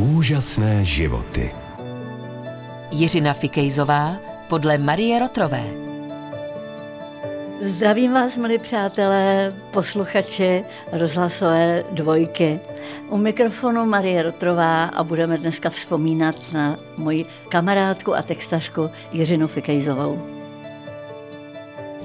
Úžasné 0.00 0.84
životy. 0.84 1.52
Jiřina 2.90 3.34
Fikejzová 3.34 4.16
podle 4.48 4.78
Marie 4.78 5.18
Rotrové. 5.18 5.64
Zdravím 7.62 8.12
vás, 8.12 8.36
milí 8.36 8.58
přátelé, 8.58 9.52
posluchači 9.70 10.64
rozhlasové 10.92 11.84
dvojky. 11.92 12.60
U 13.08 13.16
mikrofonu 13.16 13.86
Marie 13.86 14.22
Rotrová 14.22 14.84
a 14.84 15.04
budeme 15.04 15.38
dneska 15.38 15.70
vzpomínat 15.70 16.36
na 16.52 16.78
moji 16.96 17.26
kamarádku 17.48 18.14
a 18.14 18.22
textařku 18.22 18.90
Jiřinu 19.12 19.48
Fikejzovou. 19.48 20.39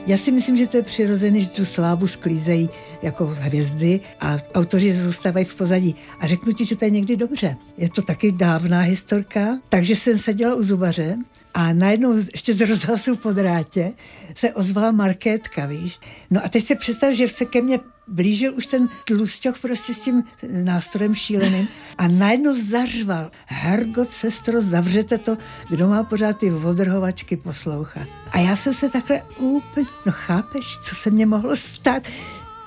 Já 0.07 0.17
si 0.17 0.31
myslím, 0.31 0.57
že 0.57 0.67
to 0.67 0.77
je 0.77 0.83
přirozené, 0.83 1.39
že 1.39 1.49
tu 1.49 1.65
slávu 1.65 2.07
sklízejí 2.07 2.69
jako 3.01 3.25
hvězdy 3.25 3.99
a 4.19 4.37
autoři 4.53 4.93
zůstávají 4.93 5.45
v 5.45 5.55
pozadí. 5.55 5.95
A 6.19 6.27
řeknu 6.27 6.53
ti, 6.53 6.65
že 6.65 6.75
to 6.75 6.85
je 6.85 6.91
někdy 6.91 7.17
dobře. 7.17 7.57
Je 7.77 7.89
to 7.89 8.01
taky 8.01 8.31
dávná 8.31 8.79
historka, 8.79 9.59
takže 9.69 9.95
jsem 9.95 10.17
seděla 10.17 10.55
u 10.55 10.63
zubaře 10.63 11.15
a 11.53 11.73
najednou 11.73 12.17
ještě 12.17 12.53
z 12.53 12.61
rozhlasu 12.69 13.15
po 13.15 13.31
drátě 13.31 13.91
se 14.35 14.53
ozvala 14.53 14.91
Markétka, 14.91 15.65
víš. 15.65 15.99
No 16.31 16.45
a 16.45 16.49
teď 16.49 16.63
se 16.63 16.75
představ, 16.75 17.13
že 17.13 17.27
se 17.27 17.45
ke 17.45 17.61
mně 17.61 17.79
blížil 18.07 18.55
už 18.55 18.67
ten 18.67 18.89
tlusťoch 19.05 19.59
prostě 19.59 19.93
s 19.93 19.99
tím 19.99 20.23
nástrojem 20.51 21.15
šíleným 21.15 21.67
a 21.97 22.07
najednou 22.07 22.59
zařval. 22.59 23.31
Hergot, 23.45 24.09
sestro, 24.09 24.61
zavřete 24.61 25.17
to, 25.17 25.37
kdo 25.69 25.87
má 25.87 26.03
pořád 26.03 26.37
ty 26.37 26.49
vodrhovačky 26.49 27.37
poslouchat. 27.37 28.07
A 28.31 28.39
já 28.39 28.55
jsem 28.55 28.73
se 28.73 28.89
takhle 28.89 29.21
úplně, 29.37 29.87
no 30.05 30.11
chápeš, 30.11 30.77
co 30.77 30.95
se 30.95 31.09
mně 31.09 31.25
mohlo 31.25 31.55
stát, 31.55 32.03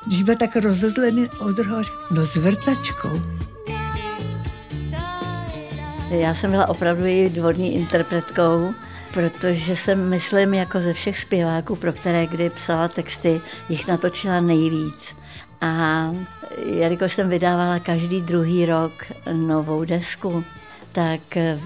když 0.06 0.22
byl 0.22 0.36
tak 0.36 0.56
rozezlený 0.56 1.28
odrhovačky, 1.38 1.96
no 2.10 2.24
s 2.24 2.36
vrtačkou. 2.36 3.22
Já 6.10 6.34
jsem 6.34 6.50
byla 6.50 6.68
opravdu 6.68 7.04
její 7.04 7.30
dvorní 7.30 7.74
interpretkou, 7.74 8.74
protože 9.18 9.76
jsem, 9.76 10.08
myslím, 10.08 10.54
jako 10.54 10.80
ze 10.80 10.92
všech 10.92 11.18
zpěváků, 11.18 11.76
pro 11.76 11.92
které 11.92 12.26
kdy 12.26 12.50
psala 12.50 12.88
texty, 12.88 13.40
jich 13.68 13.86
natočila 13.86 14.40
nejvíc. 14.40 15.16
A 15.60 16.10
jelikož 16.66 17.12
jsem 17.12 17.28
vydávala 17.28 17.78
každý 17.78 18.20
druhý 18.20 18.66
rok 18.66 18.92
novou 19.32 19.84
desku, 19.84 20.44
tak 20.92 21.20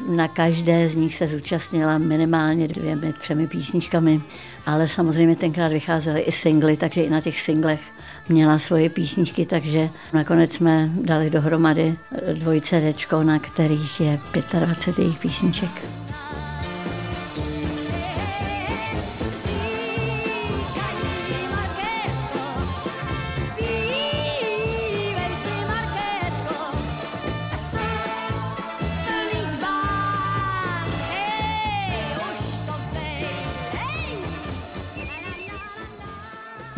na 0.08 0.28
každé 0.28 0.88
z 0.88 0.94
nich 0.96 1.14
se 1.14 1.28
zúčastnila 1.28 1.98
minimálně 1.98 2.68
dvěmi, 2.68 3.12
třemi 3.12 3.46
písničkami. 3.46 4.20
Ale 4.66 4.88
samozřejmě 4.88 5.36
tenkrát 5.36 5.72
vycházely 5.72 6.20
i 6.20 6.32
singly, 6.32 6.76
takže 6.76 7.02
i 7.02 7.10
na 7.10 7.20
těch 7.20 7.40
singlech 7.40 7.80
měla 8.28 8.58
svoje 8.58 8.90
písničky, 8.90 9.46
takže 9.46 9.88
nakonec 10.12 10.52
jsme 10.52 10.90
dali 11.00 11.30
dohromady 11.30 11.94
dvojce 12.32 12.80
dečko, 12.80 13.22
na 13.22 13.38
kterých 13.38 14.00
je 14.00 14.18
25 14.60 14.98
jejich 14.98 15.18
písniček. 15.18 16.01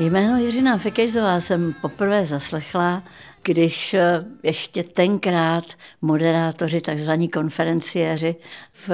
Jméno 0.04 0.36
Jiřina 0.36 0.78
Fikejzová 0.78 1.40
jsem 1.40 1.74
poprvé 1.80 2.24
zaslechla, 2.26 3.02
když 3.42 3.94
eh, 3.94 4.24
ještě 4.42 4.82
tenkrát 4.82 5.64
moderátoři, 6.02 6.80
takzvaní 6.80 7.28
konferenciéři 7.28 8.36
v 8.72 8.90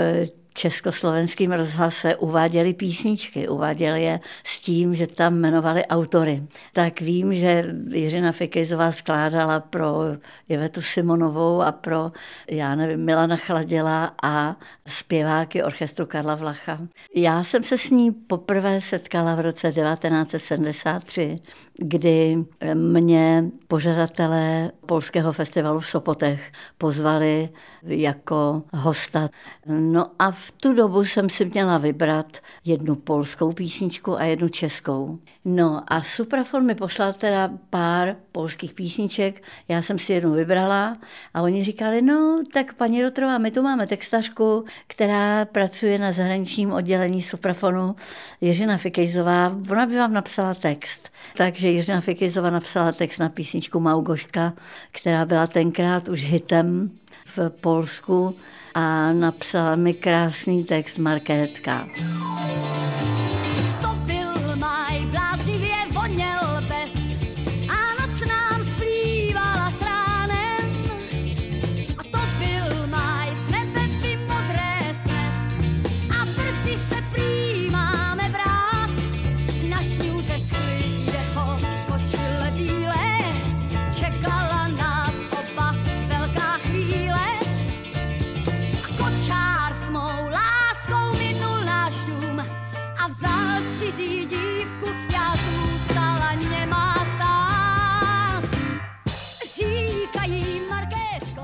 československým 0.54 1.52
rozhlase 1.52 2.16
uváděli 2.16 2.74
písničky, 2.74 3.48
uváděli 3.48 4.02
je 4.02 4.20
s 4.44 4.60
tím, 4.60 4.94
že 4.94 5.06
tam 5.06 5.34
jmenovali 5.34 5.86
autory. 5.86 6.42
Tak 6.72 7.00
vím, 7.00 7.34
že 7.34 7.74
Jiřina 7.88 8.32
Fikejzová 8.32 8.92
skládala 8.92 9.60
pro 9.60 10.02
Ivetu 10.48 10.82
Simonovou 10.82 11.62
a 11.62 11.72
pro, 11.72 12.12
já 12.50 12.74
nevím, 12.74 13.04
Milana 13.04 13.36
Chladila 13.36 14.14
a 14.22 14.56
zpěváky 14.86 15.62
orchestru 15.62 16.06
Karla 16.06 16.34
Vlacha. 16.34 16.78
Já 17.14 17.44
jsem 17.44 17.62
se 17.62 17.78
s 17.78 17.90
ní 17.90 18.12
poprvé 18.12 18.80
setkala 18.80 19.34
v 19.34 19.40
roce 19.40 19.72
1973, 19.72 21.40
kdy 21.78 22.44
mě 22.74 23.44
pořadatelé 23.68 24.70
Polského 24.86 25.32
festivalu 25.32 25.80
v 25.80 25.86
Sopotech 25.86 26.52
pozvali 26.78 27.48
jako 27.82 28.62
hosta. 28.72 29.28
No 29.66 30.06
a 30.18 30.32
v 30.40 30.50
tu 30.50 30.74
dobu 30.74 31.04
jsem 31.04 31.28
si 31.28 31.44
měla 31.44 31.78
vybrat 31.78 32.38
jednu 32.64 32.94
polskou 32.94 33.52
písničku 33.52 34.18
a 34.18 34.24
jednu 34.24 34.48
českou. 34.48 35.18
No 35.44 35.82
a 35.86 36.02
Suprafon 36.02 36.66
mi 36.66 36.74
poslal 36.74 37.12
teda 37.12 37.50
pár 37.70 38.16
polských 38.32 38.74
písniček, 38.74 39.42
já 39.68 39.82
jsem 39.82 39.98
si 39.98 40.12
jednu 40.12 40.32
vybrala 40.32 40.96
a 41.34 41.42
oni 41.42 41.64
říkali, 41.64 42.02
no 42.02 42.40
tak 42.52 42.72
paní 42.72 43.02
Rotrová, 43.02 43.38
my 43.38 43.50
tu 43.50 43.62
máme 43.62 43.86
textařku, 43.86 44.64
která 44.86 45.44
pracuje 45.44 45.98
na 45.98 46.12
zahraničním 46.12 46.72
oddělení 46.72 47.22
Suprafonu, 47.22 47.96
Jiřina 48.40 48.76
Fikejzová, 48.76 49.56
ona 49.70 49.86
by 49.86 49.96
vám 49.96 50.12
napsala 50.12 50.54
text. 50.54 51.10
Takže 51.36 51.68
Jiřina 51.68 52.00
Fikejzová 52.00 52.50
napsala 52.50 52.92
text 52.92 53.18
na 53.18 53.28
písničku 53.28 53.80
Maugoška, 53.80 54.52
která 54.90 55.24
byla 55.24 55.46
tenkrát 55.46 56.08
už 56.08 56.24
hitem 56.24 56.90
v 57.24 57.50
Polsku 57.60 58.36
a 58.74 59.12
napsala 59.12 59.76
mi 59.76 59.94
krásný 59.94 60.64
text 60.64 60.98
Markétka. 60.98 61.88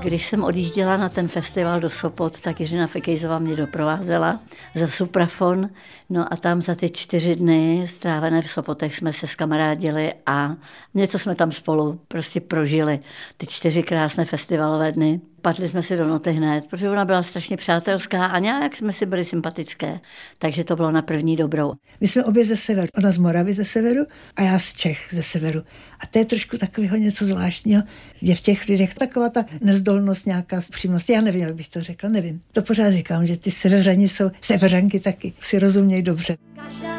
Když 0.07 0.27
jsem 0.27 0.43
odjížděla 0.43 0.97
na 0.97 1.09
ten 1.09 1.27
festival 1.27 1.79
do 1.79 1.89
Sopot, 1.89 2.41
tak 2.41 2.59
Jiřina 2.59 2.87
Fikejzová 2.87 3.39
mě 3.39 3.55
doprovázela 3.55 4.39
za 4.75 4.87
suprafon. 4.87 5.69
No 6.09 6.33
a 6.33 6.35
tam 6.35 6.61
za 6.61 6.75
ty 6.75 6.89
čtyři 6.89 7.35
dny 7.35 7.85
strávené 7.89 8.41
v 8.41 8.49
Sopotech 8.49 8.95
jsme 8.95 9.13
se 9.13 9.27
skamarádili 9.27 10.13
a 10.25 10.55
něco 10.93 11.19
jsme 11.19 11.35
tam 11.35 11.51
spolu 11.51 11.99
prostě 12.07 12.41
prožili. 12.41 12.99
Ty 13.37 13.47
čtyři 13.47 13.83
krásné 13.83 14.25
festivalové 14.25 14.91
dny 14.91 15.21
padli 15.47 15.69
jsme 15.69 15.83
si 15.83 15.97
do 15.97 16.07
noty 16.07 16.31
hned, 16.31 16.67
protože 16.67 16.89
ona 16.89 17.05
byla 17.05 17.23
strašně 17.23 17.57
přátelská 17.57 18.25
a 18.25 18.39
nějak 18.39 18.75
jsme 18.75 18.93
si 18.93 19.05
byli 19.05 19.25
sympatické, 19.25 19.99
takže 20.39 20.63
to 20.63 20.75
bylo 20.75 20.91
na 20.91 21.01
první 21.01 21.35
dobrou. 21.35 21.73
My 22.01 22.07
jsme 22.07 22.23
obě 22.23 22.45
ze 22.45 22.57
severu, 22.57 22.87
ona 22.97 23.11
z 23.11 23.17
Moravy 23.17 23.53
ze 23.53 23.65
severu 23.65 24.05
a 24.35 24.41
já 24.41 24.59
z 24.59 24.73
Čech 24.73 25.07
ze 25.11 25.23
severu. 25.23 25.63
A 25.99 26.07
to 26.07 26.19
je 26.19 26.25
trošku 26.25 26.57
takového 26.57 26.97
něco 26.97 27.25
zvláštního 27.25 27.83
je 28.21 28.35
v 28.35 28.41
těch 28.41 28.67
lidech, 28.67 28.95
taková 28.95 29.29
ta 29.29 29.45
nezdolnost, 29.61 30.25
nějaká 30.25 30.61
zpřímnost. 30.61 31.09
Já 31.09 31.21
nevím, 31.21 31.41
jak 31.41 31.55
bych 31.55 31.69
to 31.69 31.81
řekla, 31.81 32.09
nevím. 32.09 32.41
To 32.51 32.61
pořád 32.61 32.91
říkám, 32.91 33.25
že 33.25 33.37
ty 33.37 33.51
severani 33.51 34.09
jsou, 34.09 34.31
severanky 34.41 34.99
taky 34.99 35.33
si 35.41 35.59
rozumějí 35.59 36.01
dobře. 36.01 36.37
Každá 36.55 36.96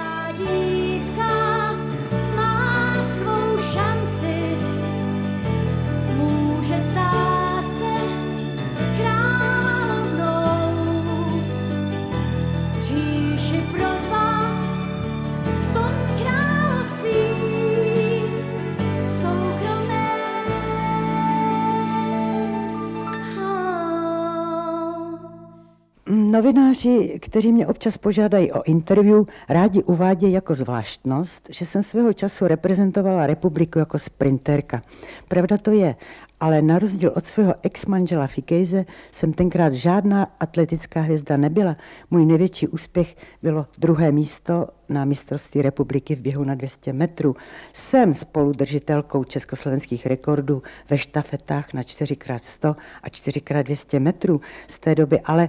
Novináři, 26.38 27.18
kteří 27.22 27.52
mě 27.52 27.66
občas 27.66 27.98
požádají 27.98 28.52
o 28.52 28.62
interview, 28.62 29.24
rádi 29.48 29.82
uvádějí 29.82 30.32
jako 30.32 30.54
zvláštnost, 30.54 31.48
že 31.50 31.66
jsem 31.66 31.82
svého 31.82 32.12
času 32.12 32.46
reprezentovala 32.46 33.26
republiku 33.26 33.78
jako 33.78 33.98
sprinterka. 33.98 34.82
Pravda 35.28 35.58
to 35.58 35.70
je, 35.70 35.96
ale 36.40 36.62
na 36.62 36.78
rozdíl 36.78 37.12
od 37.16 37.26
svého 37.26 37.54
ex-manžela 37.62 38.26
Fikejze 38.26 38.84
jsem 39.10 39.32
tenkrát 39.32 39.72
žádná 39.72 40.28
atletická 40.40 41.00
hvězda 41.00 41.36
nebyla. 41.36 41.76
Můj 42.10 42.26
největší 42.26 42.68
úspěch 42.68 43.16
bylo 43.42 43.66
druhé 43.78 44.12
místo 44.12 44.68
na 44.88 45.04
mistrovství 45.04 45.62
republiky 45.62 46.16
v 46.16 46.20
běhu 46.20 46.44
na 46.44 46.54
200 46.54 46.92
metrů. 46.92 47.36
Jsem 47.72 48.14
spoludržitelkou 48.14 49.24
československých 49.24 50.06
rekordů 50.06 50.62
ve 50.90 50.98
štafetách 50.98 51.74
na 51.74 51.82
4x100 51.82 52.76
a 53.02 53.08
4x200 53.08 54.00
metrů 54.00 54.40
z 54.66 54.78
té 54.78 54.94
doby, 54.94 55.20
ale 55.20 55.48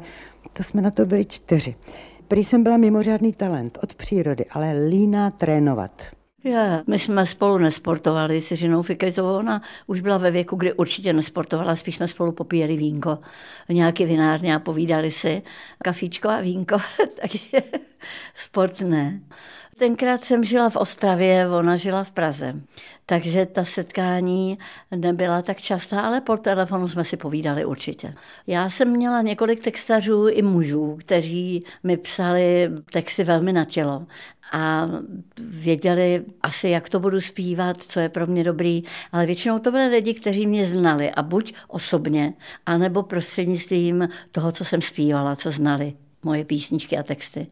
to 0.53 0.63
jsme 0.63 0.81
na 0.81 0.91
to 0.91 1.05
byli 1.05 1.25
čtyři. 1.25 1.75
Prý 2.27 2.43
jsem 2.43 2.63
byla 2.63 2.77
mimořádný 2.77 3.33
talent 3.33 3.77
od 3.83 3.95
přírody, 3.95 4.45
ale 4.45 4.87
líná 4.89 5.31
trénovat. 5.31 6.01
Je, 6.43 6.83
my 6.87 6.99
jsme 6.99 7.25
spolu 7.25 7.57
nesportovali 7.57 8.41
s 8.41 8.51
Jiřinou 8.51 8.81
Fikejzovou, 8.81 9.37
ona 9.37 9.61
už 9.87 10.01
byla 10.01 10.17
ve 10.17 10.31
věku, 10.31 10.55
kdy 10.55 10.73
určitě 10.73 11.13
nesportovala, 11.13 11.75
spíš 11.75 11.95
jsme 11.95 12.07
spolu 12.07 12.31
popíjeli 12.31 12.77
vínko 12.77 13.19
v 13.69 13.73
nějaké 13.73 14.05
vinárně 14.05 14.55
a 14.55 14.59
povídali 14.59 15.11
si 15.11 15.41
kafíčko 15.83 16.29
a 16.29 16.41
vínko, 16.41 16.77
takže 17.21 17.57
sport 18.35 18.81
ne. 18.81 19.21
Tenkrát 19.79 20.23
jsem 20.23 20.43
žila 20.43 20.69
v 20.69 20.75
Ostravě, 20.75 21.49
ona 21.49 21.77
žila 21.77 22.03
v 22.03 22.11
Praze. 22.11 22.55
Takže 23.05 23.45
ta 23.45 23.65
setkání 23.65 24.57
nebyla 24.95 25.41
tak 25.41 25.57
častá, 25.57 26.01
ale 26.01 26.21
po 26.21 26.37
telefonu 26.37 26.87
jsme 26.87 27.03
si 27.03 27.17
povídali 27.17 27.65
určitě. 27.65 28.13
Já 28.47 28.69
jsem 28.69 28.89
měla 28.89 29.21
několik 29.21 29.59
textařů 29.59 30.27
i 30.27 30.41
mužů, 30.41 30.97
kteří 30.99 31.63
mi 31.83 31.97
psali 31.97 32.69
texty 32.91 33.23
velmi 33.23 33.53
na 33.53 33.65
tělo 33.65 34.05
a 34.51 34.87
věděli 35.39 36.25
asi, 36.41 36.69
jak 36.69 36.89
to 36.89 36.99
budu 36.99 37.21
zpívat, 37.21 37.81
co 37.81 37.99
je 37.99 38.09
pro 38.09 38.27
mě 38.27 38.43
dobrý, 38.43 38.83
ale 39.11 39.25
většinou 39.25 39.59
to 39.59 39.71
byly 39.71 39.87
lidi, 39.87 40.13
kteří 40.13 40.47
mě 40.47 40.65
znali 40.65 41.11
a 41.11 41.23
buď 41.23 41.53
osobně, 41.67 42.33
anebo 42.65 43.03
prostřednictvím 43.03 44.09
toho, 44.31 44.51
co 44.51 44.65
jsem 44.65 44.81
zpívala, 44.81 45.35
co 45.35 45.51
znali 45.51 45.93
moje 46.23 46.45
písničky 46.45 46.97
a 46.97 47.03
texty. 47.03 47.47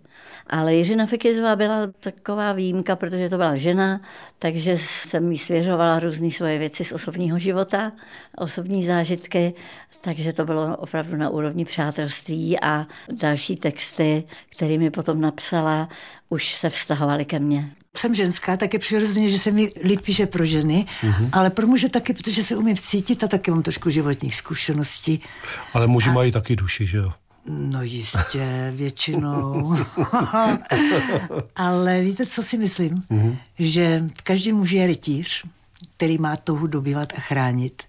Ale 0.47 0.75
Jiřina 0.75 1.05
Fekizová 1.05 1.55
byla 1.55 1.87
taková 1.99 2.53
výjimka, 2.53 2.95
protože 2.95 3.29
to 3.29 3.37
byla 3.37 3.57
žena, 3.57 4.01
takže 4.39 4.77
jsem 4.77 5.31
jí 5.31 5.37
svěřovala 5.37 5.99
různé 5.99 6.31
svoje 6.31 6.59
věci 6.59 6.83
z 6.85 6.91
osobního 6.91 7.39
života, 7.39 7.91
osobní 8.37 8.85
zážitky, 8.85 9.53
takže 10.01 10.33
to 10.33 10.45
bylo 10.45 10.77
opravdu 10.77 11.17
na 11.17 11.29
úrovni 11.29 11.65
přátelství 11.65 12.59
a 12.59 12.87
další 13.11 13.55
texty, 13.55 14.23
které 14.49 14.77
mi 14.77 14.91
potom 14.91 15.21
napsala, 15.21 15.89
už 16.29 16.55
se 16.55 16.69
vztahovaly 16.69 17.25
ke 17.25 17.39
mně 17.39 17.71
jsem 17.97 18.15
ženská, 18.15 18.57
tak 18.57 18.73
je 18.73 18.79
přirozeně, 18.79 19.29
že 19.29 19.39
se 19.39 19.51
mi 19.51 19.71
líp 19.83 20.01
píše 20.01 20.25
pro 20.25 20.45
ženy, 20.45 20.85
mm-hmm. 21.01 21.29
ale 21.31 21.49
pro 21.49 21.67
muže 21.67 21.89
taky, 21.89 22.13
protože 22.13 22.43
se 22.43 22.55
umím 22.55 22.75
vcítit 22.75 23.23
a 23.23 23.27
taky 23.27 23.51
mám 23.51 23.63
trošku 23.63 23.89
životních 23.89 24.35
zkušeností. 24.35 25.19
Ale 25.73 25.87
muži 25.87 26.09
a... 26.09 26.13
mají 26.13 26.31
taky 26.31 26.55
duši, 26.55 26.87
že 26.87 26.97
jo? 26.97 27.11
No 27.49 27.83
jistě, 27.83 28.73
většinou. 28.75 29.75
Ale 31.55 32.01
víte, 32.01 32.25
co 32.25 32.43
si 32.43 32.57
myslím? 32.57 33.03
Mm-hmm. 33.11 33.37
Že 33.59 34.03
v 34.17 34.21
každém 34.21 34.55
muži 34.55 34.77
je 34.77 34.87
rytíř, 34.87 35.45
který 35.97 36.17
má 36.17 36.35
touhu 36.35 36.67
dobývat 36.67 37.13
a 37.15 37.19
chránit. 37.19 37.83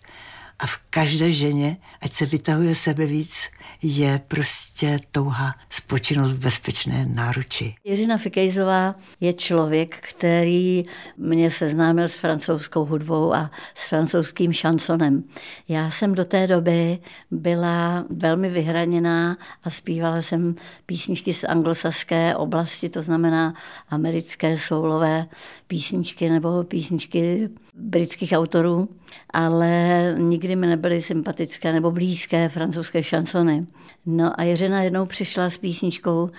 A 0.58 0.66
v 0.66 0.76
každé 0.90 1.30
ženě, 1.30 1.76
ať 2.00 2.12
se 2.12 2.26
vytahuje 2.26 2.74
sebe 2.74 3.06
víc, 3.06 3.48
je 3.82 4.20
prostě 4.28 4.98
touha 5.12 5.54
spočinout 5.70 6.30
v 6.30 6.38
bezpečné 6.38 7.06
náruči. 7.06 7.74
Jiřina 7.84 8.16
Fikejzová 8.16 8.94
je 9.20 9.34
člověk, 9.34 9.96
který 10.08 10.84
mě 11.16 11.50
seznámil 11.50 12.08
s 12.08 12.14
francouzskou 12.14 12.84
hudbou 12.84 13.34
a 13.34 13.50
s 13.74 13.88
francouzským 13.88 14.52
šansonem. 14.52 15.24
Já 15.68 15.90
jsem 15.90 16.14
do 16.14 16.24
té 16.24 16.46
doby 16.46 16.98
byla 17.30 18.04
velmi 18.10 18.50
vyhraněná 18.50 19.38
a 19.64 19.70
zpívala 19.70 20.22
jsem 20.22 20.54
písničky 20.86 21.34
z 21.34 21.44
anglosaské 21.44 22.36
oblasti, 22.36 22.88
to 22.88 23.02
znamená 23.02 23.54
americké 23.88 24.58
soulové 24.58 25.26
písničky 25.66 26.28
nebo 26.30 26.64
písničky 26.64 27.48
britských 27.78 28.32
autorů, 28.32 28.88
ale 29.30 30.14
nikdy 30.18 30.56
mi 30.56 30.66
nebyly 30.66 31.02
sympatické 31.02 31.72
nebo 31.72 31.90
blízké 31.90 32.48
francouzské 32.48 33.02
šansony. 33.02 33.66
No 34.06 34.40
a 34.40 34.42
Jiřina 34.42 34.82
jednou 34.82 35.06
přišla 35.06 35.50
s 35.50 35.58
písničkou 35.58 36.30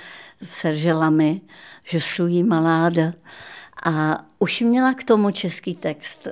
Serge 0.43 0.93
Lamy, 0.93 1.41
že 1.83 2.01
sují 2.01 2.43
maláda. 2.43 3.13
A 3.85 4.25
už 4.39 4.61
měla 4.61 4.93
k 4.93 5.03
tomu 5.03 5.31
český 5.31 5.75
text. 5.75 6.27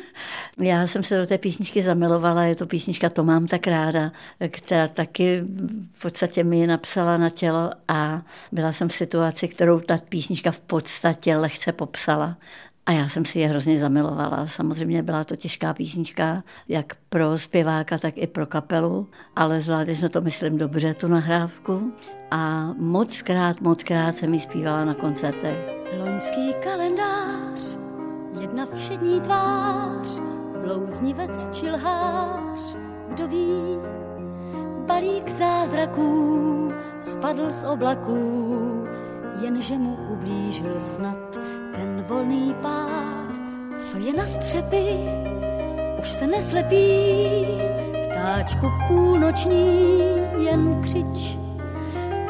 Já 0.58 0.86
jsem 0.86 1.02
se 1.02 1.18
do 1.18 1.26
té 1.26 1.38
písničky 1.38 1.82
zamilovala, 1.82 2.42
je 2.42 2.56
to 2.56 2.66
písnička 2.66 3.10
To 3.10 3.24
mám 3.24 3.46
tak 3.46 3.66
ráda, 3.66 4.12
která 4.48 4.88
taky 4.88 5.42
v 5.92 6.02
podstatě 6.02 6.44
mi 6.44 6.66
napsala 6.66 7.16
na 7.16 7.30
tělo 7.30 7.70
a 7.88 8.22
byla 8.52 8.72
jsem 8.72 8.88
v 8.88 8.92
situaci, 8.92 9.48
kterou 9.48 9.80
ta 9.80 9.98
písnička 10.08 10.50
v 10.50 10.60
podstatě 10.60 11.36
lehce 11.36 11.72
popsala. 11.72 12.36
A 12.86 12.92
já 12.92 13.08
jsem 13.08 13.24
si 13.24 13.38
je 13.38 13.48
hrozně 13.48 13.78
zamilovala. 13.78 14.46
Samozřejmě 14.46 15.02
byla 15.02 15.24
to 15.24 15.36
těžká 15.36 15.74
písnička, 15.74 16.42
jak 16.68 16.94
pro 17.08 17.38
zpěváka, 17.38 17.98
tak 17.98 18.14
i 18.16 18.26
pro 18.26 18.46
kapelu, 18.46 19.08
ale 19.36 19.60
zvládli 19.60 19.96
jsme 19.96 20.08
to, 20.08 20.20
myslím, 20.20 20.58
dobře, 20.58 20.94
tu 20.94 21.08
nahrávku. 21.08 21.92
A 22.30 22.72
moc 22.78 23.22
krát, 23.22 23.60
moc 23.60 23.82
krát 23.82 24.16
jsem 24.16 24.34
ji 24.34 24.40
zpívala 24.40 24.84
na 24.84 24.94
koncertech. 24.94 25.58
Loňský 25.98 26.54
kalendář, 26.62 27.78
jedna 28.40 28.66
všední 28.74 29.20
tvář, 29.20 30.20
blouznivec 30.64 31.48
či 31.52 31.70
lhář, 31.70 32.76
kdo 33.08 33.28
ví, 33.28 33.78
balík 34.86 35.28
zázraků 35.28 36.72
spadl 37.00 37.52
z 37.52 37.64
oblaků, 37.64 38.81
jenže 39.40 39.78
mu 39.78 39.98
ublížil 40.10 40.80
snad 40.80 41.38
ten 41.74 42.04
volný 42.08 42.54
pád, 42.62 43.40
co 43.78 43.98
je 43.98 44.12
na 44.12 44.26
střepy, 44.26 44.98
už 46.00 46.10
se 46.10 46.26
neslepí, 46.26 47.46
ptáčku 48.02 48.66
půlnoční 48.88 50.08
jen 50.38 50.80
křič. 50.80 51.38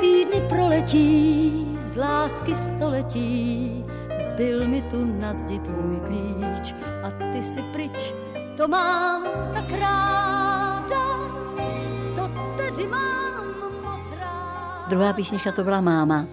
Týdny 0.00 0.40
proletí, 0.48 1.76
z 1.78 1.96
lásky 1.96 2.54
století, 2.54 3.84
zbyl 4.28 4.68
mi 4.68 4.82
tu 4.82 5.04
na 5.04 5.34
zdi 5.34 5.58
tvůj 5.58 6.00
klíč 6.06 6.74
a 7.02 7.10
ty 7.32 7.42
si 7.42 7.62
pryč, 7.62 8.14
to 8.56 8.68
mám 8.68 9.22
tak 9.52 9.70
ráda, 9.70 11.04
to 12.16 12.30
tedy 12.56 12.88
mám 12.88 13.46
moc 13.82 14.20
ráda. 14.20 14.86
Druhá 14.88 15.12
písnička 15.12 15.52
to 15.52 15.64
byla 15.64 15.80
Máma 15.80 16.26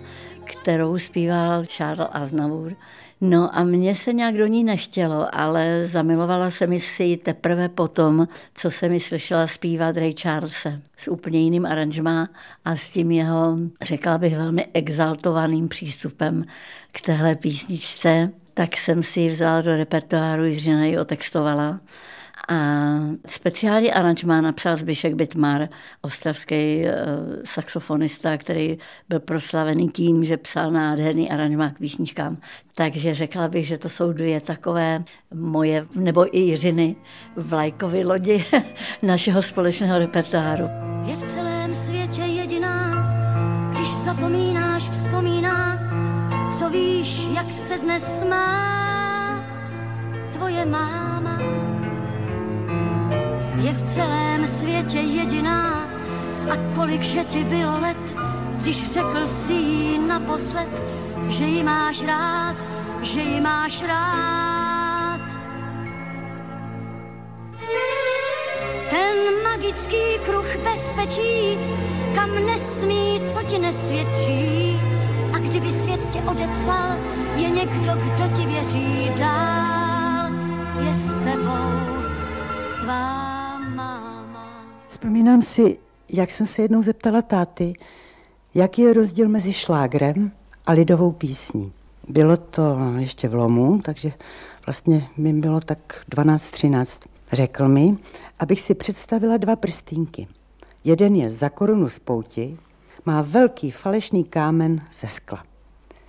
kterou 0.61 0.97
zpíval 0.97 1.65
Charles 1.65 2.09
Aznavour. 2.11 2.75
No 3.21 3.57
a 3.57 3.63
mně 3.63 3.95
se 3.95 4.13
nějak 4.13 4.37
do 4.37 4.47
ní 4.47 4.63
nechtělo, 4.63 5.35
ale 5.35 5.87
zamilovala 5.87 6.51
se 6.51 6.67
mi 6.67 6.79
si 6.79 7.17
teprve 7.17 7.69
potom, 7.69 8.27
co 8.55 8.71
se 8.71 8.89
mi 8.89 8.99
slyšela 8.99 9.47
zpívat 9.47 9.97
Ray 9.97 10.13
Charlesa 10.21 10.71
s 10.97 11.07
úplně 11.07 11.39
jiným 11.39 11.65
aranžmá 11.65 12.29
a 12.65 12.75
s 12.75 12.89
tím 12.89 13.11
jeho, 13.11 13.57
řekla 13.81 14.17
bych, 14.17 14.37
velmi 14.37 14.67
exaltovaným 14.73 15.67
přístupem 15.67 16.45
k 16.91 17.01
téhle 17.01 17.35
písničce, 17.35 18.29
tak 18.53 18.77
jsem 18.77 19.03
si 19.03 19.19
ji 19.19 19.29
vzala 19.29 19.61
do 19.61 19.77
repertoáru, 19.77 20.45
Jiřina 20.45 20.85
ji 20.85 20.97
otextovala 20.97 21.79
a 22.49 22.55
speciální 23.25 23.91
aranžmá 23.91 24.41
napsal 24.41 24.77
Zbyšek 24.77 25.13
Bytmar, 25.13 25.69
ostravský 26.01 26.81
uh, 26.81 26.89
saxofonista, 27.45 28.37
který 28.37 28.77
byl 29.09 29.19
proslavený 29.19 29.89
tím, 29.89 30.23
že 30.23 30.37
psal 30.37 30.71
nádherný 30.71 31.31
aranžmá 31.31 31.69
k 31.69 31.77
písničkám. 31.77 32.37
Takže 32.75 33.13
řekla 33.13 33.47
bych, 33.47 33.67
že 33.67 33.77
to 33.77 33.89
jsou 33.89 34.13
dvě 34.13 34.41
takové 34.41 35.03
moje, 35.33 35.85
nebo 35.95 36.37
i 36.37 36.39
Jiřiny, 36.39 36.95
vlajkové 37.35 38.05
lodi 38.05 38.45
našeho 39.01 39.41
společného 39.41 39.99
repertoáru. 39.99 40.69
Je 41.05 41.15
v 41.15 41.23
celém 41.23 41.75
světě 41.75 42.21
jediná, 42.21 43.09
když 43.71 43.97
zapomínáš, 43.97 44.89
vzpomíná, 44.89 45.79
co 46.59 46.69
víš, 46.69 47.21
jak 47.35 47.53
se 47.53 47.77
dnes 47.77 48.25
má 48.29 48.69
tvoje 50.33 50.65
máma 50.65 51.68
je 53.61 53.73
v 53.73 53.93
celém 53.93 54.47
světě 54.47 54.97
jediná. 54.97 55.89
A 56.51 56.75
kolik 56.75 57.01
že 57.01 57.23
ti 57.23 57.43
bylo 57.43 57.79
let, 57.79 58.15
když 58.57 58.91
řekl 58.91 59.27
si 59.27 59.53
jí 59.53 59.99
naposled, 59.99 60.83
že 61.27 61.43
ji 61.43 61.63
máš 61.63 62.03
rád, 62.03 62.55
že 63.01 63.21
ji 63.21 63.41
máš 63.41 63.83
rád. 63.87 65.21
Ten 68.89 69.15
magický 69.43 70.19
kruh 70.25 70.55
bezpečí, 70.63 71.57
kam 72.15 72.45
nesmí, 72.45 73.21
co 73.33 73.43
ti 73.43 73.59
nesvědčí. 73.59 74.79
A 75.33 75.37
kdyby 75.37 75.71
svět 75.71 76.07
tě 76.07 76.19
odepsal, 76.19 76.97
je 77.35 77.49
někdo, 77.49 77.91
kdo 77.95 78.27
ti 78.35 78.45
věří 78.45 79.11
dál, 79.17 80.31
je 80.85 80.93
s 80.93 81.05
tebou 81.23 81.99
tvá 82.81 83.38
Vzpomínám 84.99 85.41
si, 85.41 85.77
jak 86.09 86.31
jsem 86.31 86.45
se 86.45 86.61
jednou 86.61 86.81
zeptala 86.81 87.21
táty, 87.21 87.73
jaký 88.53 88.81
je 88.81 88.93
rozdíl 88.93 89.29
mezi 89.29 89.53
šlágrem 89.53 90.31
a 90.65 90.71
lidovou 90.71 91.11
písní. 91.11 91.71
Bylo 92.07 92.37
to 92.37 92.77
ještě 92.97 93.27
v 93.27 93.35
Lomu, 93.35 93.81
takže 93.81 94.11
vlastně 94.65 95.07
mi 95.17 95.33
bylo 95.33 95.59
tak 95.59 96.05
12-13. 96.11 96.85
Řekl 97.31 97.67
mi, 97.67 97.97
abych 98.39 98.61
si 98.61 98.75
představila 98.75 99.37
dva 99.37 99.55
prstínky. 99.55 100.27
Jeden 100.83 101.15
je 101.15 101.29
za 101.29 101.49
korunu 101.49 101.89
z 101.89 101.99
pouti, 101.99 102.57
má 103.05 103.21
velký 103.21 103.71
falešný 103.71 104.23
kámen 104.23 104.81
ze 104.93 105.07
skla. 105.07 105.43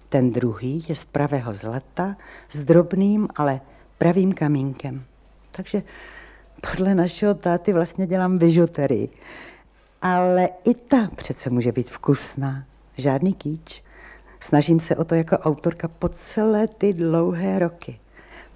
Ten 0.08 0.32
druhý 0.32 0.84
je 0.88 0.94
z 0.94 1.04
pravého 1.04 1.52
zlata 1.52 2.16
s 2.52 2.60
drobným, 2.60 3.28
ale 3.36 3.60
pravým 3.98 4.32
kamínkem. 4.32 5.04
Takže 5.50 5.82
podle 6.60 6.94
našeho 6.94 7.34
táty 7.34 7.72
vlastně 7.72 8.06
dělám 8.06 8.38
bižuterii. 8.38 9.08
Ale 10.02 10.48
i 10.64 10.74
ta 10.74 11.10
přece 11.16 11.50
může 11.50 11.72
být 11.72 11.90
vkusná. 11.90 12.64
Žádný 12.96 13.34
kýč. 13.34 13.82
Snažím 14.40 14.80
se 14.80 14.96
o 14.96 15.04
to 15.04 15.14
jako 15.14 15.38
autorka 15.38 15.88
po 15.88 16.08
celé 16.08 16.68
ty 16.68 16.92
dlouhé 16.92 17.58
roky. 17.58 17.98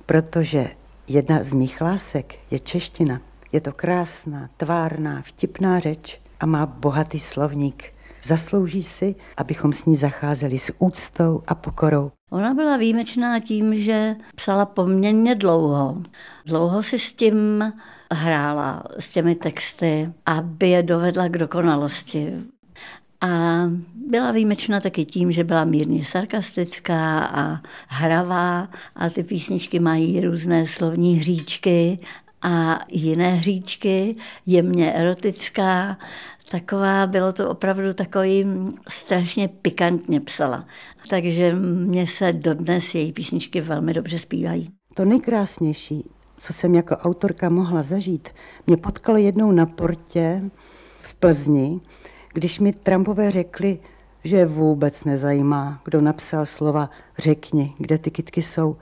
Protože 0.06 0.70
jedna 1.08 1.42
z 1.42 1.54
mých 1.54 1.80
lásek 1.80 2.34
je 2.50 2.58
čeština. 2.58 3.20
Je 3.52 3.60
to 3.60 3.72
krásná, 3.72 4.50
tvárná, 4.56 5.22
vtipná 5.22 5.80
řeč 5.80 6.20
a 6.40 6.46
má 6.46 6.66
bohatý 6.66 7.20
slovník. 7.20 7.94
Zaslouží 8.22 8.82
si, 8.82 9.14
abychom 9.36 9.72
s 9.72 9.84
ní 9.84 9.96
zacházeli 9.96 10.58
s 10.58 10.72
úctou 10.78 11.42
a 11.46 11.54
pokorou. 11.54 12.10
Ona 12.34 12.54
byla 12.54 12.76
výjimečná 12.76 13.40
tím, 13.40 13.74
že 13.74 14.16
psala 14.34 14.66
poměrně 14.66 15.34
dlouho. 15.34 16.02
Dlouho 16.46 16.82
si 16.82 16.98
s 16.98 17.12
tím 17.14 17.72
hrála, 18.12 18.82
s 18.98 19.10
těmi 19.10 19.34
texty, 19.34 20.12
aby 20.26 20.68
je 20.68 20.82
dovedla 20.82 21.28
k 21.28 21.38
dokonalosti. 21.38 22.32
A 23.20 23.28
byla 23.94 24.32
výjimečná 24.32 24.80
taky 24.80 25.04
tím, 25.04 25.32
že 25.32 25.44
byla 25.44 25.64
mírně 25.64 26.04
sarkastická 26.04 27.18
a 27.18 27.60
hravá 27.88 28.68
a 28.96 29.10
ty 29.10 29.22
písničky 29.22 29.80
mají 29.80 30.20
různé 30.20 30.66
slovní 30.66 31.16
hříčky 31.16 31.98
a 32.42 32.78
jiné 32.88 33.34
hříčky, 33.34 34.16
jemně 34.46 34.92
erotická 34.92 35.96
taková, 36.54 37.06
bylo 37.06 37.32
to 37.32 37.50
opravdu 37.50 37.94
takový 37.94 38.46
strašně 38.88 39.48
pikantně 39.48 40.20
psala. 40.20 40.66
Takže 41.10 41.54
mně 41.54 42.06
se 42.06 42.32
dodnes 42.32 42.94
její 42.94 43.12
písničky 43.12 43.60
velmi 43.60 43.92
dobře 43.92 44.18
zpívají. 44.18 44.70
To 44.94 45.04
nejkrásnější, 45.04 46.10
co 46.36 46.52
jsem 46.52 46.74
jako 46.74 46.96
autorka 46.96 47.48
mohla 47.48 47.82
zažít, 47.82 48.28
mě 48.66 48.76
potkalo 48.76 49.18
jednou 49.18 49.52
na 49.52 49.66
portě 49.66 50.42
v 50.98 51.14
Plzni, 51.14 51.80
když 52.32 52.60
mi 52.60 52.72
Trumpové 52.72 53.30
řekli, 53.30 53.78
že 54.24 54.46
vůbec 54.46 55.04
nezajímá, 55.04 55.80
kdo 55.84 56.00
napsal 56.00 56.46
slova 56.46 56.90
řekni, 57.18 57.74
kde 57.78 57.98
ty 57.98 58.10
kytky 58.10 58.42
jsou, 58.42 58.76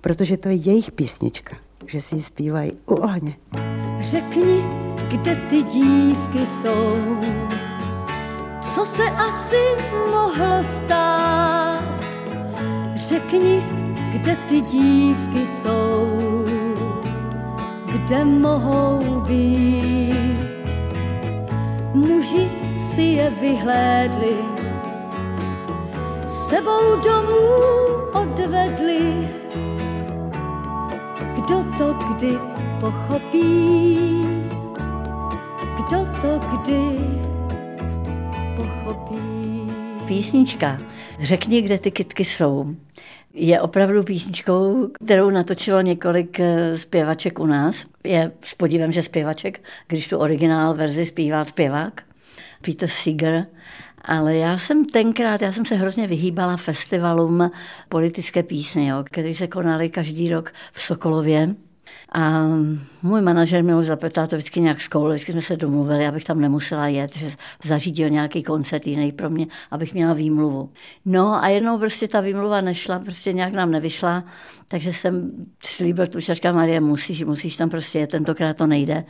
protože 0.00 0.36
to 0.36 0.48
je 0.48 0.54
jejich 0.54 0.92
písnička, 0.92 1.56
že 1.88 2.00
si 2.00 2.14
ji 2.16 2.22
zpívají 2.22 2.72
u 2.86 2.94
ohně. 2.94 3.36
Řekni, 4.00 4.64
kde 5.08 5.36
ty 5.36 5.62
dívky 5.62 6.46
jsou, 6.46 7.20
co 8.74 8.84
se 8.84 9.02
asi 9.02 9.62
mohlo 10.10 10.62
stát. 10.62 11.84
Řekni, 12.94 13.66
kde 14.12 14.36
ty 14.48 14.60
dívky 14.60 15.46
jsou, 15.46 16.20
kde 17.92 18.24
mohou 18.24 19.20
být. 19.20 20.40
Muži 21.94 22.50
si 22.94 23.02
je 23.02 23.30
vyhlédli, 23.30 24.36
sebou 26.48 26.96
domů 27.04 27.48
odvedli. 28.12 29.28
Kdo 31.46 31.64
to 31.78 31.92
kdy 31.92 32.38
pochopí? 32.80 33.98
Kdo 35.76 35.98
to 36.20 36.38
kdy 36.38 36.82
pochopí? 38.56 39.72
Písnička 40.06 40.80
Řekni, 41.20 41.62
kde 41.62 41.78
ty 41.78 41.90
kytky 41.90 42.24
jsou 42.24 42.74
je 43.34 43.60
opravdu 43.60 44.02
písničkou, 44.02 44.88
kterou 45.04 45.30
natočilo 45.30 45.80
několik 45.80 46.40
eh, 46.40 46.78
zpěvaček 46.78 47.38
u 47.38 47.46
nás. 47.46 47.84
Je 48.04 48.32
s 48.44 48.54
podívem, 48.54 48.92
že 48.92 49.02
zpěvaček, 49.02 49.60
když 49.86 50.08
tu 50.08 50.18
originál 50.18 50.74
verzi 50.74 51.06
zpívá 51.06 51.44
zpěvák, 51.44 52.02
Peter 52.64 52.88
Seeger, 52.88 53.46
ale 54.06 54.36
já 54.36 54.58
jsem 54.58 54.84
tenkrát, 54.84 55.42
já 55.42 55.52
jsem 55.52 55.64
se 55.64 55.74
hrozně 55.74 56.06
vyhýbala 56.06 56.56
festivalům 56.56 57.50
politické 57.88 58.42
písně, 58.42 58.88
jo, 58.88 59.04
které 59.04 59.34
se 59.34 59.46
konaly 59.46 59.90
každý 59.90 60.30
rok 60.30 60.52
v 60.72 60.82
Sokolově. 60.82 61.54
A 62.12 62.42
můj 63.02 63.22
manažer 63.22 63.64
mi 63.64 63.74
už 63.74 63.86
zapětá 63.86 64.26
to 64.26 64.36
vždycky 64.36 64.60
nějak 64.60 64.80
z 64.80 64.88
koule, 64.88 65.14
vždycky 65.14 65.32
jsme 65.32 65.42
se 65.42 65.56
domluvili, 65.56 66.06
abych 66.06 66.24
tam 66.24 66.40
nemusela 66.40 66.88
jet, 66.88 67.16
že 67.16 67.30
zařídil 67.64 68.10
nějaký 68.10 68.42
koncert 68.42 68.86
jiný 68.86 69.12
pro 69.12 69.30
mě, 69.30 69.46
abych 69.70 69.94
měla 69.94 70.12
výmluvu. 70.12 70.70
No 71.04 71.44
a 71.44 71.48
jednou 71.48 71.78
prostě 71.78 72.08
ta 72.08 72.20
výmluva 72.20 72.60
nešla, 72.60 72.98
prostě 72.98 73.32
nějak 73.32 73.52
nám 73.52 73.70
nevyšla, 73.70 74.24
takže 74.68 74.92
jsem 74.92 75.30
slíbil 75.64 76.06
tu 76.06 76.18
Marie, 76.52 76.80
musíš, 76.80 77.24
musíš 77.24 77.56
tam 77.56 77.70
prostě 77.70 77.98
jet, 77.98 78.10
tentokrát 78.10 78.56
to 78.56 78.66
nejde 78.66 79.04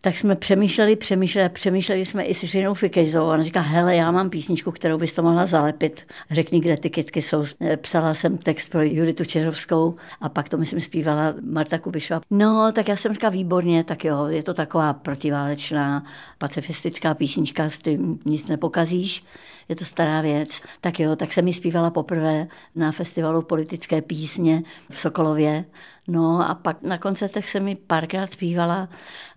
tak 0.00 0.16
jsme 0.16 0.36
přemýšleli, 0.36 0.96
přemýšleli, 0.96 1.48
přemýšleli 1.48 2.04
jsme 2.04 2.24
i 2.24 2.34
s 2.34 2.44
Řinou 2.44 2.74
Fikejzovou. 2.74 3.28
Ona 3.28 3.42
říká, 3.42 3.60
hele, 3.60 3.96
já 3.96 4.10
mám 4.10 4.30
písničku, 4.30 4.70
kterou 4.70 4.98
bys 4.98 5.14
to 5.14 5.22
mohla 5.22 5.46
zalepit. 5.46 6.06
Řekni, 6.30 6.60
kde 6.60 6.76
ty 6.76 6.90
kytky 6.90 7.22
jsou. 7.22 7.44
Psala 7.76 8.14
jsem 8.14 8.38
text 8.38 8.68
pro 8.68 8.82
Juditu 8.82 9.24
Čeřovskou 9.24 9.94
a 10.20 10.28
pak 10.28 10.48
to, 10.48 10.58
myslím, 10.58 10.80
zpívala 10.80 11.34
Marta 11.50 11.78
Kubišová. 11.78 12.20
No, 12.30 12.72
tak 12.72 12.88
já 12.88 12.96
jsem 12.96 13.12
říkala, 13.12 13.30
výborně, 13.30 13.84
tak 13.84 14.04
jo, 14.04 14.26
je 14.26 14.42
to 14.42 14.54
taková 14.54 14.92
protiválečná, 14.92 16.04
pacifistická 16.38 17.14
písnička, 17.14 17.68
s 17.68 17.78
tím 17.78 18.18
nic 18.24 18.48
nepokazíš 18.48 19.24
je 19.68 19.76
to 19.76 19.84
stará 19.84 20.20
věc. 20.20 20.62
Tak 20.80 21.00
jo, 21.00 21.16
tak 21.16 21.32
jsem 21.32 21.48
ji 21.48 21.54
zpívala 21.54 21.90
poprvé 21.90 22.46
na 22.74 22.92
festivalu 22.92 23.42
politické 23.42 24.02
písně 24.02 24.62
v 24.90 25.00
Sokolově. 25.00 25.64
No 26.08 26.50
a 26.50 26.54
pak 26.54 26.82
na 26.82 26.98
koncertech 26.98 27.50
jsem 27.50 27.64
mi 27.64 27.76
párkrát 27.86 28.30
zpívala, 28.30 28.88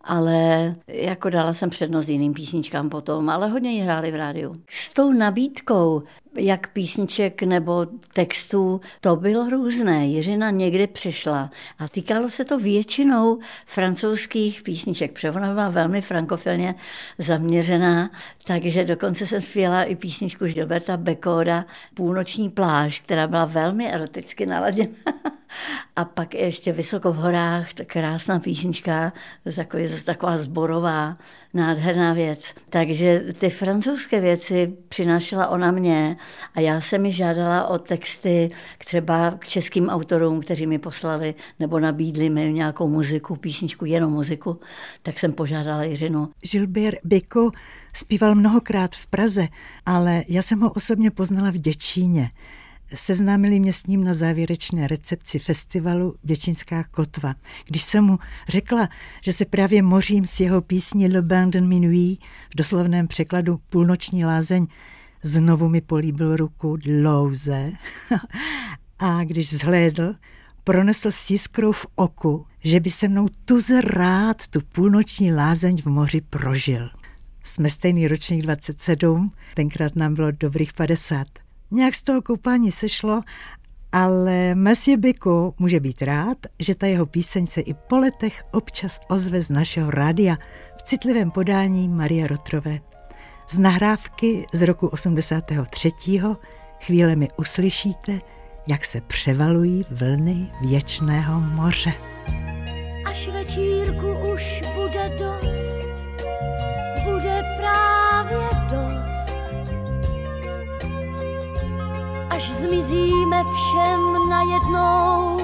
ale 0.01 0.75
jako 0.87 1.29
dala 1.29 1.53
jsem 1.53 1.69
přednost 1.69 2.09
jiným 2.09 2.33
písničkám 2.33 2.89
potom, 2.89 3.29
ale 3.29 3.47
hodně 3.47 3.71
ji 3.71 3.81
hráli 3.81 4.11
v 4.11 4.15
rádiu. 4.15 4.55
S 4.69 4.93
tou 4.93 5.13
nabídkou 5.13 6.03
jak 6.35 6.67
písniček 6.73 7.43
nebo 7.43 7.87
textů, 8.13 8.81
to 9.01 9.15
bylo 9.15 9.49
různé. 9.49 10.07
Jiřina 10.07 10.49
někdy 10.49 10.87
přišla 10.87 11.51
a 11.79 11.87
týkalo 11.87 12.29
se 12.29 12.45
to 12.45 12.59
většinou 12.59 13.39
francouzských 13.65 14.63
písniček, 14.63 15.13
protože 15.13 15.31
ona 15.31 15.53
byla 15.53 15.69
velmi 15.69 16.01
frankofilně 16.01 16.75
zaměřená, 17.17 18.09
takže 18.43 18.85
dokonce 18.85 19.27
jsem 19.27 19.41
zpěla 19.41 19.83
i 19.83 19.95
písničku 20.19 20.45
Gilberta 20.45 20.97
Bekoda 20.97 21.65
Půlnoční 21.93 22.49
pláž, 22.49 22.99
která 22.99 23.27
byla 23.27 23.45
velmi 23.45 23.91
eroticky 23.91 24.45
naladěna. 24.45 24.93
A 25.95 26.05
pak 26.05 26.33
ještě 26.33 26.71
Vysoko 26.71 27.13
v 27.13 27.15
horách, 27.15 27.73
tak 27.73 27.87
krásná 27.87 28.39
písnička, 28.39 29.13
takový, 29.55 29.87
taková 30.05 30.37
zborová, 30.37 31.17
nádherná 31.53 32.13
věc. 32.13 32.53
Takže 32.69 33.23
ty 33.37 33.49
francouzské 33.49 34.21
věci 34.21 34.73
přinášela 34.89 35.47
ona 35.47 35.71
mě 35.71 36.17
a 36.55 36.59
já 36.59 36.81
jsem 36.81 37.01
mi 37.01 37.11
žádala 37.11 37.67
o 37.67 37.77
texty 37.77 38.49
třeba 38.77 39.35
k 39.39 39.47
českým 39.47 39.89
autorům, 39.89 40.41
kteří 40.41 40.67
mi 40.67 40.79
poslali 40.79 41.35
nebo 41.59 41.79
nabídli 41.79 42.29
mi 42.29 42.53
nějakou 42.53 42.87
muziku, 42.87 43.35
písničku, 43.35 43.85
jenom 43.85 44.11
muziku, 44.11 44.59
tak 45.03 45.19
jsem 45.19 45.33
požádala 45.33 45.83
Jiřinu. 45.83 46.29
Gilbert 46.51 46.99
Biko 47.03 47.51
zpíval 47.93 48.35
mnohokrát 48.35 48.95
v 48.95 49.07
Praze, 49.07 49.47
ale 49.85 50.23
já 50.27 50.41
jsem 50.41 50.59
ho 50.59 50.71
osobně 50.71 51.11
poznala 51.11 51.49
v 51.49 51.57
Děčíně. 51.57 52.31
Seznámili 52.95 53.59
mě 53.59 53.73
s 53.73 53.85
ním 53.85 54.03
na 54.03 54.13
závěrečné 54.13 54.87
recepci 54.87 55.39
festivalu 55.39 56.15
Děčínská 56.23 56.83
kotva. 56.83 57.35
Když 57.65 57.83
jsem 57.83 58.03
mu 58.03 58.19
řekla, 58.47 58.89
že 59.21 59.33
se 59.33 59.45
právě 59.45 59.81
mořím 59.81 60.25
s 60.25 60.39
jeho 60.39 60.61
písní 60.61 61.07
Le 61.07 61.21
Bain 61.21 61.67
Minuit, 61.67 62.19
v 62.53 62.55
doslovném 62.55 63.07
překladu 63.07 63.59
Půlnoční 63.69 64.25
lázeň, 64.25 64.67
znovu 65.23 65.69
mi 65.69 65.81
políbil 65.81 66.35
ruku 66.35 66.77
dlouze 66.77 67.71
a 68.99 69.23
když 69.23 69.57
zhlédl, 69.57 70.15
pronesl 70.63 71.11
s 71.11 71.29
jiskrou 71.29 71.71
v 71.71 71.85
oku, 71.95 72.45
že 72.63 72.79
by 72.79 72.89
se 72.89 73.07
mnou 73.07 73.27
tuze 73.45 73.81
rád 73.81 74.47
tu 74.47 74.61
půlnoční 74.61 75.33
lázeň 75.33 75.81
v 75.81 75.85
moři 75.85 76.21
prožil. 76.21 76.89
Jsme 77.43 77.69
stejný 77.69 78.07
ročník 78.07 78.43
27, 78.43 79.31
tenkrát 79.53 79.95
nám 79.95 80.15
bylo 80.15 80.31
dobrých 80.31 80.73
50. 80.73 81.27
Nějak 81.71 81.95
z 81.95 82.01
toho 82.01 82.21
koupání 82.21 82.71
sešlo 82.71 83.21
ale 83.91 84.55
Monsieur 84.55 84.99
Biko 84.99 85.53
může 85.59 85.79
být 85.79 86.01
rád, 86.01 86.37
že 86.59 86.75
ta 86.75 86.87
jeho 86.87 87.05
píseň 87.05 87.47
se 87.47 87.61
i 87.61 87.73
po 87.73 87.97
letech 87.97 88.43
občas 88.51 88.99
ozve 89.07 89.41
z 89.41 89.49
našeho 89.49 89.91
rádia 89.91 90.37
v 90.77 90.83
citlivém 90.83 91.31
podání 91.31 91.89
Marie 91.89 92.27
Rotrové. 92.27 92.79
Z 93.49 93.59
nahrávky 93.59 94.45
z 94.53 94.61
roku 94.61 94.87
83. 94.87 95.91
chvílemi 96.79 97.27
uslyšíte, 97.37 98.19
jak 98.67 98.85
se 98.85 99.01
převalují 99.01 99.85
vlny 99.91 100.51
věčného 100.61 101.39
moře. 101.39 101.93
Až 103.05 103.27
večírku 103.27 104.07
už 104.33 104.61
bude 104.75 105.17
dost, 105.19 105.48
Až 112.39 112.51
zmizíme 112.51 113.43
všem 113.43 114.29
najednou, 114.29 115.37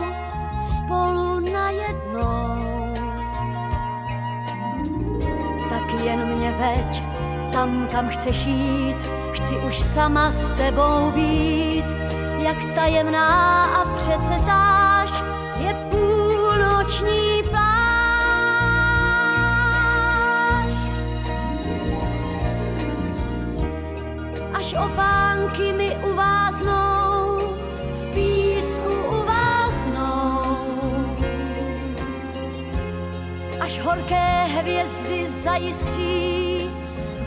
spolu 0.60 1.40
najednou. 1.40 2.56
Tak 5.70 6.02
jen 6.04 6.26
mě 6.26 6.52
veď 6.52 7.04
tam, 7.52 7.88
kam 7.92 8.10
chceš 8.10 8.46
jít, 8.46 8.98
chci 9.34 9.58
už 9.68 9.80
sama 9.80 10.32
s 10.32 10.52
tebou 10.52 11.12
být, 11.12 11.86
jak 12.40 12.66
tajemná 12.76 13.64
a 13.64 13.96
přece 13.96 14.46
táž 14.46 15.24
je 15.58 15.74
půlnoční 15.92 17.44
pláž. 17.50 17.76
Až 24.54 24.74
opánky 24.74 25.74
mi 25.74 25.98
uváznou, 26.12 26.85
horké 33.86 34.44
hvězdy 34.44 35.26
zajiskří, 35.44 36.70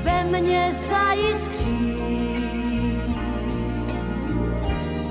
ve 0.03 0.25
mně 0.25 0.75
zajiskří. 0.91 1.97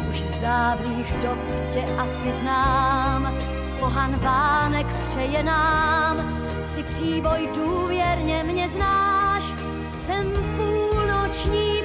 Už 0.10 0.20
z 0.20 0.39
dávných 0.42 1.13
dob 1.22 1.38
tě 1.74 1.84
asi 1.98 2.32
znám, 2.42 3.34
pohan 3.80 4.16
vánek 4.16 4.88
přeje 5.10 5.44
nám, 5.44 6.18
si 6.75 6.84
příboj 6.84 7.50
důvěrně 7.56 8.44
mě 8.44 8.70
znáš, 8.70 9.44
jsem 9.98 10.34
půlnoční. 10.58 11.77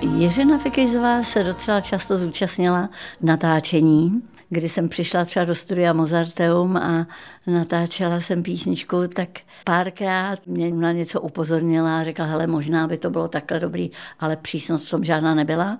Jiřina 0.00 0.58
Fikejzová 0.58 1.22
se 1.22 1.44
docela 1.44 1.80
často 1.80 2.16
zúčastnila 2.16 2.88
natáčení, 3.20 4.22
kdy 4.50 4.68
jsem 4.68 4.88
přišla 4.88 5.24
třeba 5.24 5.44
do 5.44 5.54
studia 5.54 5.92
Mozarteum 5.92 6.76
a 6.76 7.06
natáčela 7.46 8.20
jsem 8.20 8.42
písničku, 8.42 9.06
tak 9.06 9.28
párkrát 9.64 10.46
mě 10.46 10.70
na 10.70 10.92
něco 10.92 11.20
upozornila 11.20 12.00
a 12.00 12.04
řekla, 12.04 12.24
hele, 12.24 12.46
možná 12.46 12.88
by 12.88 12.98
to 12.98 13.10
bylo 13.10 13.28
takhle 13.28 13.60
dobrý, 13.60 13.90
ale 14.20 14.36
přísnost 14.36 14.86
v 14.86 14.90
tom 14.90 15.04
žádná 15.04 15.34
nebyla. 15.34 15.78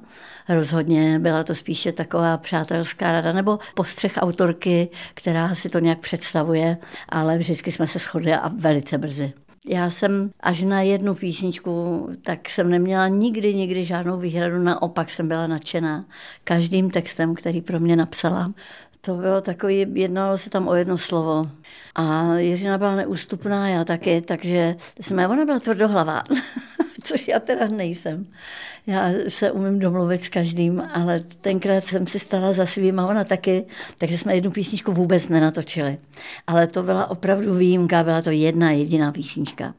Rozhodně 0.49 1.19
byla 1.19 1.45
to 1.45 1.55
spíše 1.55 1.93
taková 1.93 2.37
přátelská 2.37 3.13
rada 3.13 3.33
nebo 3.33 3.59
postřeh 3.75 4.13
autorky, 4.17 4.89
která 5.15 5.55
si 5.55 5.69
to 5.69 5.79
nějak 5.79 5.99
představuje, 5.99 6.79
ale 7.09 7.39
vždycky 7.39 7.73
jsme 7.73 7.87
se 7.87 7.99
shodli 7.99 8.35
a 8.35 8.49
velice 8.49 8.99
brzy. 8.99 9.33
Já 9.73 9.91
jsem 9.91 10.31
až 10.41 10.63
na 10.63 10.81
jednu 10.81 11.15
písničku, 11.15 12.09
tak 12.23 12.49
jsem 12.49 12.71
neměla 12.71 13.09
nikdy, 13.09 13.55
nikdy 13.55 13.85
žádnou 13.85 14.19
výhradu, 14.19 14.63
naopak 14.63 15.11
jsem 15.11 15.29
byla 15.29 15.47
nadšená 15.47 16.05
každým 16.45 16.91
textem, 16.91 17.35
který 17.35 17.63
pro 17.63 17.81
mě 17.81 17.97
napsala. 17.97 18.53
To 19.01 19.15
bylo 19.15 19.41
takový, 19.41 19.87
jednalo 19.95 20.39
se 20.39 20.51
tam 20.51 20.69
o 20.69 20.75
jedno 20.75 20.99
slovo. 20.99 21.51
A 21.95 22.35
Jiřina 22.37 22.79
byla 22.79 22.97
neústupná, 22.97 23.69
já 23.69 23.85
taky, 23.85 24.21
takže 24.21 24.77
jsme, 25.01 25.29
ona 25.29 25.45
byla 25.45 25.61
tvrdohlavá, 25.61 26.23
což 27.05 27.29
já 27.29 27.41
teda 27.41 27.69
nejsem. 27.69 28.27
Já 28.87 29.11
se 29.29 29.51
umím 29.51 29.79
domluvit 29.79 30.25
s 30.25 30.29
každým, 30.29 30.83
ale 30.95 31.21
tenkrát 31.21 31.85
jsem 31.85 32.07
si 32.07 32.19
stala 32.19 32.53
za 32.53 32.67
svým 32.67 33.01
a 33.01 33.07
ona 33.07 33.25
taky, 33.25 33.65
takže 33.99 34.19
jsme 34.19 34.35
jednu 34.35 34.51
písničku 34.51 34.93
vůbec 34.93 35.29
nenatočili. 35.29 35.99
Ale 36.47 36.67
to 36.67 36.83
byla 36.83 37.11
opravdu 37.11 37.55
výjimka, 37.55 38.05
byla 38.05 38.23
to 38.23 38.31
jedna 38.31 38.71
jediná 38.71 39.13
písnička. 39.13 39.75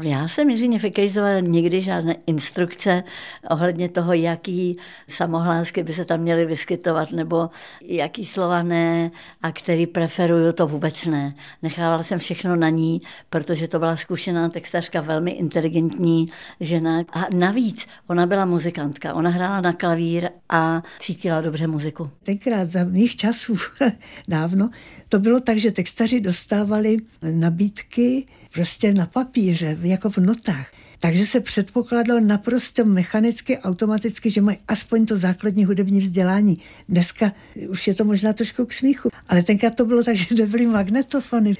Já 0.00 0.28
jsem 0.28 0.50
Jiřině 0.50 0.78
Fikejzové 0.78 1.42
nikdy 1.42 1.80
žádné 1.80 2.16
instrukce 2.26 3.02
ohledně 3.50 3.88
toho, 3.88 4.12
jaký 4.12 4.76
samohlásky 5.08 5.82
by 5.82 5.92
se 5.92 6.04
tam 6.04 6.20
měly 6.20 6.46
vyskytovat, 6.46 7.12
nebo 7.12 7.50
jaký 7.84 8.24
slova 8.24 8.62
ne 8.62 9.10
a 9.42 9.52
který 9.52 9.86
preferuju, 9.86 10.52
to 10.52 10.66
vůbec 10.66 11.04
ne. 11.04 11.34
Nechávala 11.62 12.02
jsem 12.02 12.18
všechno 12.18 12.56
na 12.56 12.68
ní, 12.68 13.02
protože 13.30 13.68
to 13.68 13.78
byla 13.78 13.96
zkušená 13.96 14.48
textařka, 14.48 15.00
velmi 15.00 15.30
inteligentní 15.30 16.26
žena. 16.60 16.98
A 16.98 17.26
navíc 17.34 17.86
ona 18.06 18.26
byla 18.26 18.44
muzikantka, 18.44 19.14
ona 19.14 19.30
hrála 19.30 19.60
na 19.60 19.72
klavír 19.72 20.28
a 20.48 20.82
cítila 20.98 21.40
dobře 21.40 21.66
muziku. 21.66 22.10
Tenkrát 22.22 22.70
za 22.70 22.84
mých 22.84 23.16
časů, 23.16 23.56
dávno, 24.28 24.70
to 25.08 25.18
bylo 25.18 25.40
tak, 25.40 25.58
že 25.58 25.72
textaři 25.72 26.20
dostávali 26.20 26.96
nabídky 27.32 28.26
prostě 28.52 28.94
na 28.94 29.06
papíře, 29.06 29.74
jako 29.84 30.10
v 30.10 30.18
notách. 30.18 30.72
Takže 31.02 31.26
se 31.26 31.40
předpokládalo 31.40 32.20
naprosto 32.20 32.84
mechanicky, 32.84 33.58
automaticky, 33.58 34.30
že 34.30 34.40
mají 34.40 34.58
aspoň 34.68 35.06
to 35.06 35.18
základní 35.18 35.64
hudební 35.64 36.00
vzdělání. 36.00 36.56
Dneska 36.88 37.32
už 37.68 37.86
je 37.86 37.94
to 37.94 38.04
možná 38.04 38.32
trošku 38.32 38.66
k 38.66 38.72
smíchu, 38.72 39.08
ale 39.28 39.42
tenkrát 39.42 39.74
to 39.74 39.84
bylo 39.84 40.02
tak, 40.02 40.16
že 40.16 40.34
nebyly 40.34 40.66
magnetofony. 40.66 41.54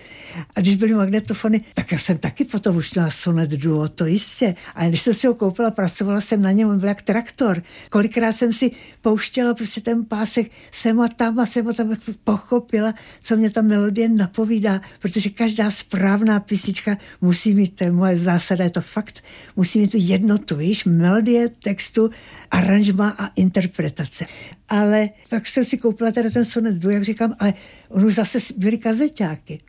A 0.57 0.61
když 0.61 0.77
byly 0.77 0.95
magnetofony, 0.95 1.61
tak 1.75 1.93
já 1.93 1.99
jsem 1.99 2.19
taky 2.19 2.45
potom 2.45 2.77
už 2.77 2.95
měla 2.95 3.11
sonet 3.11 3.51
duo, 3.51 3.89
to 3.89 4.07
jistě. 4.07 4.55
A 4.75 4.89
když 4.89 5.03
jsem 5.03 5.15
si 5.15 5.27
ho 5.27 5.35
koupila, 5.35 5.71
pracovala 5.71 6.21
jsem 6.21 6.43
na 6.43 6.53
něm, 6.53 6.69
on 6.69 6.79
byl 6.79 6.89
jak 6.89 7.03
traktor. 7.03 7.63
Kolikrát 7.91 8.33
jsem 8.33 8.53
si 8.53 8.71
pouštěla 9.01 9.55
prostě 9.55 9.81
ten 9.81 10.05
pásek 10.05 10.51
sem 10.71 11.01
a 11.01 11.09
tam 11.09 11.39
a 11.39 11.47
sem 11.47 11.69
a 11.69 11.73
tam 11.73 11.97
pochopila, 12.25 12.95
co 13.23 13.37
mě 13.37 13.51
ta 13.51 13.63
melodie 13.63 14.09
napovídá, 14.09 14.81
protože 14.99 15.31
každá 15.31 15.71
správná 15.71 16.41
písnička 16.41 16.97
musí 17.21 17.55
mít, 17.55 17.75
to 17.75 17.85
je 17.85 17.93
moje 17.93 18.19
zásada, 18.19 18.65
je 18.65 18.71
to 18.71 18.81
fakt, 18.81 19.23
musí 19.57 19.81
mít 19.81 19.90
tu 19.90 19.99
jednotu, 20.01 20.57
víš, 20.57 20.85
melodie, 20.85 21.49
textu, 21.49 22.11
aranžma 22.51 23.09
a 23.18 23.27
interpretace. 23.27 24.27
Ale 24.68 25.09
pak 25.29 25.47
jsem 25.47 25.64
si 25.64 25.79
koupila 25.79 26.11
teda 26.11 26.31
ten 26.31 26.45
sonet 26.45 26.75
duo, 26.75 26.92
jak 26.92 27.05
říkám, 27.05 27.35
ale 27.38 27.55
ono 27.88 28.11
zase 28.11 28.38
byly 28.57 28.79
kazeťáky. 28.79 29.61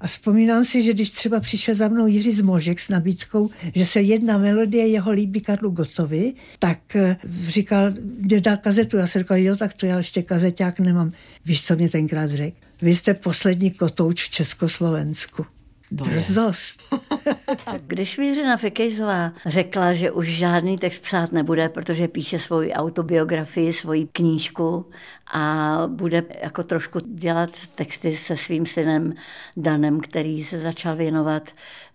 A 0.00 0.06
vzpomínám 0.06 0.64
si, 0.64 0.82
že 0.82 0.92
když 0.92 1.10
třeba 1.10 1.40
přišel 1.40 1.74
za 1.74 1.88
mnou 1.88 2.06
Jiří 2.06 2.32
Zmožek 2.32 2.80
s 2.80 2.88
nabídkou, 2.88 3.50
že 3.74 3.86
se 3.86 4.00
jedna 4.00 4.38
melodie 4.38 4.86
jeho 4.86 5.10
líbí 5.10 5.40
Karlu 5.40 5.70
Gotovi, 5.70 6.34
tak 6.58 6.96
eh, 6.96 7.16
říkal, 7.40 7.92
mě 8.18 8.40
dal 8.40 8.56
kazetu. 8.56 8.96
Já 8.96 9.06
jsem 9.06 9.22
říkal, 9.22 9.36
jo, 9.36 9.56
tak 9.56 9.74
to 9.74 9.86
já 9.86 9.98
ještě 9.98 10.22
kazeťák 10.22 10.80
nemám. 10.80 11.12
Víš, 11.44 11.64
co 11.64 11.76
mě 11.76 11.88
tenkrát 11.88 12.30
řekl? 12.30 12.56
Vy 12.82 12.96
jste 12.96 13.14
poslední 13.14 13.70
kotouč 13.70 14.24
v 14.24 14.30
Československu. 14.30 15.46
Drzost. 15.90 16.94
Když 17.86 18.18
Mířina 18.18 18.56
Fikejzová 18.56 19.32
řekla, 19.46 19.92
že 19.92 20.10
už 20.10 20.28
žádný 20.28 20.78
text 20.78 20.98
psát 20.98 21.32
nebude, 21.32 21.68
protože 21.68 22.08
píše 22.08 22.38
svoji 22.38 22.72
autobiografii, 22.72 23.72
svoji 23.72 24.06
knížku 24.12 24.86
a 25.32 25.82
bude 25.86 26.22
jako 26.42 26.62
trošku 26.62 26.98
dělat 26.98 27.50
texty 27.74 28.16
se 28.16 28.36
svým 28.36 28.66
synem 28.66 29.12
Danem, 29.56 30.00
který 30.00 30.44
se 30.44 30.60
začal 30.60 30.96
věnovat 30.96 31.42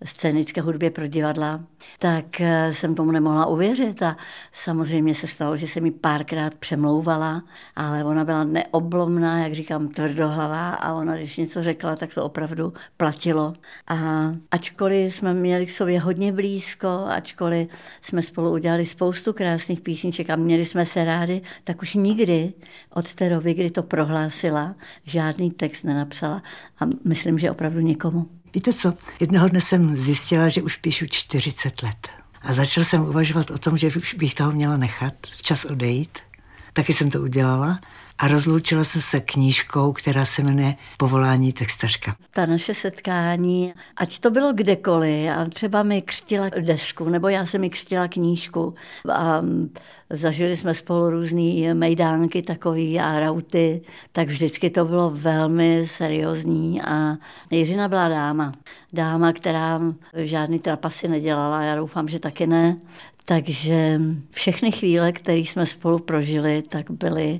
scénické 0.04 0.62
hudbě 0.62 0.92
pro 0.92 1.08
divadla, 1.08 1.64
tak 2.00 2.42
eh, 2.42 2.74
jsem 2.74 2.96
tomu 2.96 3.12
nemohla 3.12 3.46
uvěřit 3.46 4.02
a 4.02 4.18
samozřejmě 4.54 5.16
se 5.16 5.28
stalo, 5.28 5.58
že 5.58 5.68
se 5.68 5.82
mi 5.82 5.92
párkrát 5.92 6.56
přemlouvala, 6.56 7.44
ale 7.76 8.04
ona 8.04 8.26
byla 8.26 8.44
neoblomná, 8.44 9.40
jak 9.40 9.54
říkám, 9.54 9.88
tvrdohlavá 9.88 10.70
a 10.70 10.94
ona, 10.94 11.16
když 11.16 11.38
něco 11.38 11.64
řekla, 11.64 11.96
tak 11.96 12.14
to 12.14 12.26
opravdu 12.26 12.74
platilo. 12.98 13.54
A 13.88 13.96
ačkoliv 14.52 15.14
jsme 15.14 15.34
měli 15.34 15.66
k 15.66 15.72
sobě 15.72 16.00
hodně 16.00 16.32
blízko, 16.32 16.88
ačkoliv 17.08 17.68
jsme 18.02 18.22
spolu 18.22 18.52
udělali 18.52 18.86
spoustu 18.86 19.34
krásných 19.34 19.82
písniček 19.82 20.30
a 20.30 20.36
měli 20.36 20.66
jsme 20.66 20.86
se 20.86 21.04
rádi, 21.04 21.42
tak 21.64 21.82
už 21.82 21.94
nikdy 21.94 22.54
od 22.94 23.14
té 23.14 23.30
doby, 23.30 23.54
kdy 23.54 23.70
to 23.70 23.84
prohlásila, 23.84 24.76
žádný 25.04 25.52
text 25.52 25.84
nenapsala 25.84 26.44
a 26.80 26.86
myslím, 27.06 27.40
že 27.40 27.52
opravdu 27.52 27.80
nikomu. 27.80 28.30
Víte 28.54 28.74
co, 28.74 28.94
jednoho 29.20 29.48
dne 29.48 29.62
jsem 29.62 29.96
zjistila, 29.96 30.50
že 30.50 30.62
už 30.62 30.76
píšu 30.76 31.06
40 31.10 31.84
let. 31.84 32.10
A 32.42 32.54
začal 32.54 32.84
jsem 32.84 33.02
uvažovat 33.02 33.52
o 33.52 33.58
tom, 33.58 33.78
že 33.78 33.88
už 33.88 34.14
bych 34.14 34.36
toho 34.36 34.52
měla 34.52 34.78
nechat, 34.78 35.14
čas 35.42 35.66
odejít. 35.66 36.18
Taky 36.74 36.94
jsem 36.94 37.10
to 37.10 37.22
udělala 37.22 37.80
a 38.18 38.28
rozloučila 38.28 38.84
se 38.84 39.02
se 39.02 39.20
knížkou, 39.20 39.94
která 39.94 40.26
se 40.26 40.44
jmenuje 40.44 40.76
Povolání 40.98 41.54
textařka. 41.54 42.16
Ta 42.32 42.46
naše 42.46 42.74
setkání, 42.74 43.74
ať 43.98 44.20
to 44.20 44.32
bylo 44.32 44.54
kdekoliv, 44.54 45.30
a 45.30 45.46
třeba 45.46 45.84
mi 45.84 46.02
křtila 46.02 46.50
desku, 46.50 47.10
nebo 47.10 47.28
já 47.28 47.46
jsem 47.46 47.62
mi 47.62 47.70
křtila 47.70 48.08
knížku 48.08 48.74
a 49.14 49.42
zažili 50.10 50.56
jsme 50.56 50.74
spolu 50.74 51.10
různé 51.10 51.74
mejdánky 51.74 52.42
takový 52.42 53.00
a 53.00 53.20
rauty, 53.20 53.82
tak 54.12 54.28
vždycky 54.28 54.70
to 54.70 54.86
bylo 54.86 55.10
velmi 55.10 55.88
seriózní 55.88 56.82
a 56.82 57.18
Jiřina 57.52 57.88
byla 57.88 58.08
dáma. 58.08 58.52
Dáma, 58.94 59.34
která 59.34 59.80
žádný 60.14 60.60
trapasy 60.60 61.08
nedělala, 61.08 61.62
já 61.62 61.76
doufám, 61.76 62.08
že 62.08 62.20
taky 62.20 62.48
ne. 62.48 62.78
Takže 63.26 64.02
všechny 64.32 64.72
chvíle, 64.72 65.12
které 65.12 65.38
jsme 65.38 65.66
spolu 65.66 66.00
prožili, 66.00 66.62
tak 66.62 66.92
byly, 66.92 67.40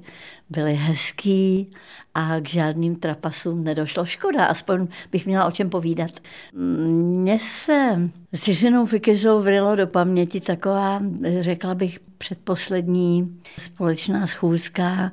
byly 0.50 0.74
hezký 0.74 1.72
a 2.16 2.40
k 2.40 2.50
žádným 2.50 2.96
trapasům 2.96 3.64
nedošlo. 3.64 4.06
Škoda, 4.06 4.46
aspoň 4.46 4.88
bych 5.12 5.26
měla 5.26 5.46
o 5.46 5.52
čem 5.52 5.70
povídat. 5.70 6.12
Mně 6.54 7.40
se 7.40 8.10
s 8.34 8.48
Jiřinou 8.48 8.86
Fikizou 8.86 9.42
vrilo 9.42 9.76
do 9.76 9.88
paměti 9.88 10.42
taková, 10.42 11.02
řekla 11.40 11.76
bych, 11.76 12.00
předposlední 12.18 13.40
společná 13.58 14.28
schůzka, 14.28 15.12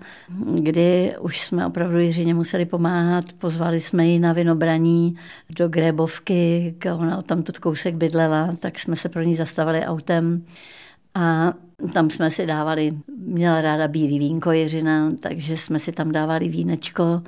kdy 0.54 1.14
už 1.20 1.40
jsme 1.40 1.66
opravdu 1.66 1.98
Jiřině 1.98 2.34
museli 2.34 2.64
pomáhat. 2.64 3.24
Pozvali 3.32 3.80
jsme 3.80 4.06
ji 4.06 4.18
na 4.18 4.32
vinobraní 4.32 5.16
do 5.56 5.68
Grébovky, 5.68 6.74
ona 6.94 7.22
tam 7.22 7.42
tu 7.42 7.52
kousek 7.60 7.94
bydlela, 7.94 8.52
tak 8.58 8.78
jsme 8.78 8.96
se 8.96 9.08
pro 9.08 9.22
ní 9.22 9.36
zastavili 9.36 9.80
autem 9.84 10.44
a 11.14 11.52
tam 11.92 12.10
jsme 12.10 12.30
si 12.30 12.46
dávali, 12.46 12.94
měla 13.16 13.60
ráda 13.60 13.88
bílý 13.88 14.18
vínko 14.18 14.52
Jiřina, 14.52 15.12
takže 15.20 15.56
jsme 15.56 15.78
si 15.78 15.92
tam 15.92 16.12
dávali 16.12 16.48
vínečko 16.48 17.22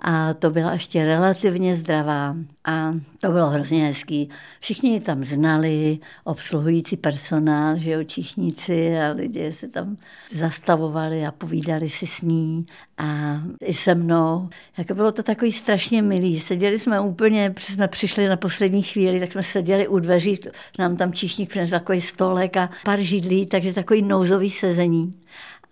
a 0.00 0.34
to 0.34 0.50
byla 0.50 0.72
ještě 0.72 1.04
relativně 1.04 1.76
zdravá 1.76 2.36
a 2.64 2.94
to 3.20 3.30
bylo 3.30 3.46
hrozně 3.46 3.84
hezký. 3.84 4.28
Všichni 4.60 4.90
ji 4.90 5.00
tam 5.00 5.24
znali, 5.24 5.98
obsluhující 6.24 6.96
personál, 6.96 7.76
že 7.78 7.90
jo, 7.90 8.04
čišníci 8.04 8.98
a 8.98 9.12
lidé 9.12 9.52
se 9.52 9.68
tam 9.68 9.96
zastavovali 10.32 11.26
a 11.26 11.32
povídali 11.32 11.90
si 11.90 12.06
s 12.06 12.22
ní 12.22 12.66
a 12.98 13.40
i 13.64 13.74
se 13.74 13.94
mnou. 13.94 14.48
Jako 14.78 14.94
bylo 14.94 15.12
to 15.12 15.22
takový 15.22 15.52
strašně 15.52 16.02
milý. 16.02 16.40
Seděli 16.40 16.78
jsme 16.78 17.00
úplně, 17.00 17.54
jsme 17.58 17.88
přišli 17.88 18.28
na 18.28 18.36
poslední 18.36 18.82
chvíli, 18.82 19.20
tak 19.20 19.32
jsme 19.32 19.42
seděli 19.42 19.88
u 19.88 19.98
dveří, 19.98 20.40
nám 20.78 20.96
tam 20.96 21.12
číšník 21.12 21.48
přinesl 21.48 21.70
takový 21.70 22.00
stolek 22.00 22.56
a 22.56 22.70
pár 22.84 23.00
židlí, 23.00 23.46
takže 23.46 23.74
takový 23.74 24.02
nouzový 24.02 24.50
sezení. 24.50 25.14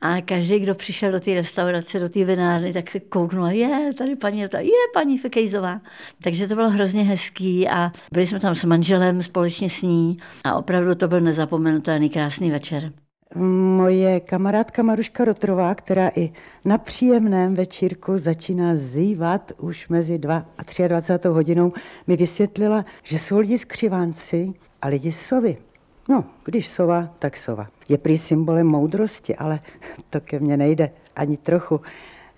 A 0.01 0.21
každý, 0.21 0.59
kdo 0.59 0.75
přišel 0.75 1.13
do 1.13 1.21
té 1.21 1.35
restaurace, 1.35 2.01
do 2.01 2.09
té 2.09 2.25
vinárny, 2.25 2.73
tak 2.73 2.91
se 2.91 3.01
kouknul 3.01 3.45
a 3.45 3.51
je, 3.51 3.95
tady 3.99 4.17
paní, 4.17 4.41
je 4.41 4.49
paní 4.95 5.19
Fekejzová. 5.19 5.81
Takže 6.23 6.49
to 6.49 6.55
bylo 6.55 6.71
hrozně 6.71 7.03
hezký 7.03 7.69
a 7.69 7.93
byli 8.13 8.27
jsme 8.27 8.41
tam 8.41 8.55
s 8.55 8.65
manželem 8.65 9.23
společně 9.23 9.71
s 9.71 9.83
ní 9.83 10.19
a 10.45 10.55
opravdu 10.55 10.95
to 10.95 11.09
byl 11.09 11.21
nezapomenutelný 11.21 12.11
krásný 12.11 12.51
večer. 12.51 12.93
Moje 13.35 14.21
kamarádka 14.21 14.83
Maruška 14.83 15.25
Rotrová, 15.25 15.75
která 15.75 16.11
i 16.17 16.33
na 16.65 16.79
příjemném 16.79 17.55
večírku 17.55 18.19
začíná 18.19 18.77
zývat 18.77 19.53
už 19.59 19.89
mezi 19.89 20.19
2 20.19 20.47
a 20.59 20.89
23 20.89 21.29
hodinou, 21.29 21.73
mi 22.07 22.17
vysvětlila, 22.17 22.85
že 23.03 23.19
jsou 23.19 23.39
lidi 23.39 23.59
skřivánci 23.59 24.53
a 24.83 24.89
lidi 24.89 25.13
sovy. 25.13 25.68
No, 26.09 26.25
když 26.45 26.69
sova, 26.69 27.09
tak 27.19 27.37
sova. 27.37 27.67
Je 27.89 27.99
prý 27.99 28.19
symbolem 28.19 28.67
moudrosti, 28.67 29.37
ale 29.37 29.61
to 30.11 30.21
ke 30.21 30.41
mně 30.41 30.57
nejde 30.57 30.91
ani 31.17 31.37
trochu. 31.37 31.81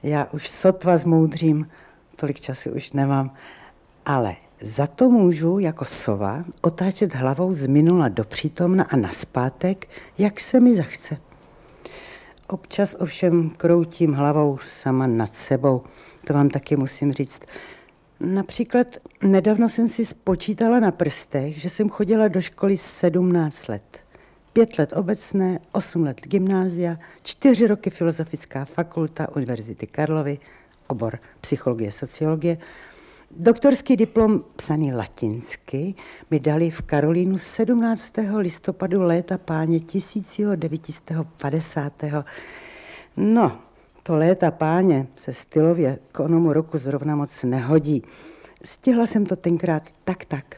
Já 0.03 0.29
už 0.33 0.49
sotva 0.49 0.97
zmoudřím, 0.97 1.69
tolik 2.17 2.41
času 2.41 2.71
už 2.71 2.93
nemám. 2.93 3.35
Ale 4.07 4.37
za 4.61 4.87
to 4.87 5.11
můžu 5.11 5.59
jako 5.59 5.85
sova 5.85 6.45
otáčet 6.61 7.15
hlavou 7.15 7.53
z 7.53 7.67
minula 7.67 8.09
do 8.09 8.25
přítomna 8.25 8.85
a 8.85 8.97
naspátek, 8.97 9.89
jak 10.19 10.41
se 10.41 10.61
mi 10.61 10.77
zachce. 10.77 11.17
Občas 12.49 12.97
ovšem 12.99 13.51
kroutím 13.51 14.13
hlavou 14.13 14.59
sama 14.63 15.07
nad 15.07 15.37
sebou. 15.37 15.83
To 16.27 16.33
vám 16.33 16.49
taky 16.49 16.77
musím 16.77 17.13
říct. 17.13 17.41
Například 18.21 18.87
nedávno 19.23 19.69
jsem 19.69 19.89
si 19.89 20.05
spočítala 20.05 20.81
na 20.81 20.91
prstech, 20.91 21.61
že 21.61 21.71
jsem 21.71 21.89
chodila 21.89 22.29
do 22.29 22.41
školy 22.41 22.77
17 22.77 23.69
let. 23.69 23.99
Pět 24.53 24.79
let 24.79 24.93
obecné, 24.97 25.59
osm 25.73 26.05
let 26.05 26.21
gymnázia, 26.21 26.99
čtyři 27.23 27.67
roky 27.67 27.91
filozofická 27.91 28.65
fakulta 28.65 29.37
Univerzity 29.37 29.87
Karlovy, 29.87 30.39
obor 30.87 31.19
psychologie, 31.41 31.91
sociologie. 31.91 32.59
Doktorský 33.31 33.97
diplom 33.97 34.45
psaný 34.57 34.93
latinsky 34.93 35.95
mi 36.31 36.41
dali 36.41 36.71
v 36.71 36.83
Karolínu 36.83 37.39
17. 37.39 38.13
listopadu 38.39 39.03
léta 39.03 39.39
páně 39.39 39.81
1950. 39.81 41.93
No, 43.17 43.59
to 44.11 44.17
léta 44.17 44.51
páně 44.51 45.07
se 45.17 45.33
stylově 45.33 45.99
k 46.13 46.21
onomu 46.21 46.53
roku 46.53 46.79
zrovna 46.79 47.17
moc 47.17 47.45
nehodí. 47.45 48.03
Stihla 48.65 49.07
jsem 49.07 49.27
to 49.27 49.37
tenkrát 49.37 49.83
tak 50.05 50.25
tak. 50.25 50.57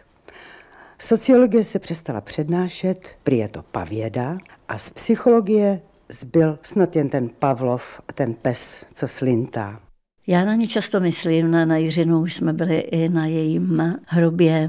Sociologie 0.98 1.64
se 1.64 1.78
přestala 1.78 2.20
přednášet, 2.20 3.08
prý 3.24 3.38
je 3.38 3.48
to 3.48 3.62
pavěda, 3.62 4.38
a 4.68 4.78
z 4.78 4.90
psychologie 4.90 5.80
zbyl 6.08 6.58
snad 6.62 6.96
jen 6.96 7.08
ten 7.08 7.28
Pavlov 7.28 8.00
a 8.08 8.12
ten 8.12 8.34
pes, 8.34 8.84
co 8.94 9.08
slintá. 9.08 9.80
Já 10.26 10.44
na 10.44 10.54
ně 10.54 10.68
často 10.68 11.00
myslím, 11.00 11.50
na, 11.50 11.64
na 11.64 11.76
Jiřinu 11.76 12.20
už 12.20 12.34
jsme 12.34 12.52
byli 12.52 12.78
i 12.78 13.08
na 13.08 13.26
jejím 13.26 13.96
hrobě 14.06 14.68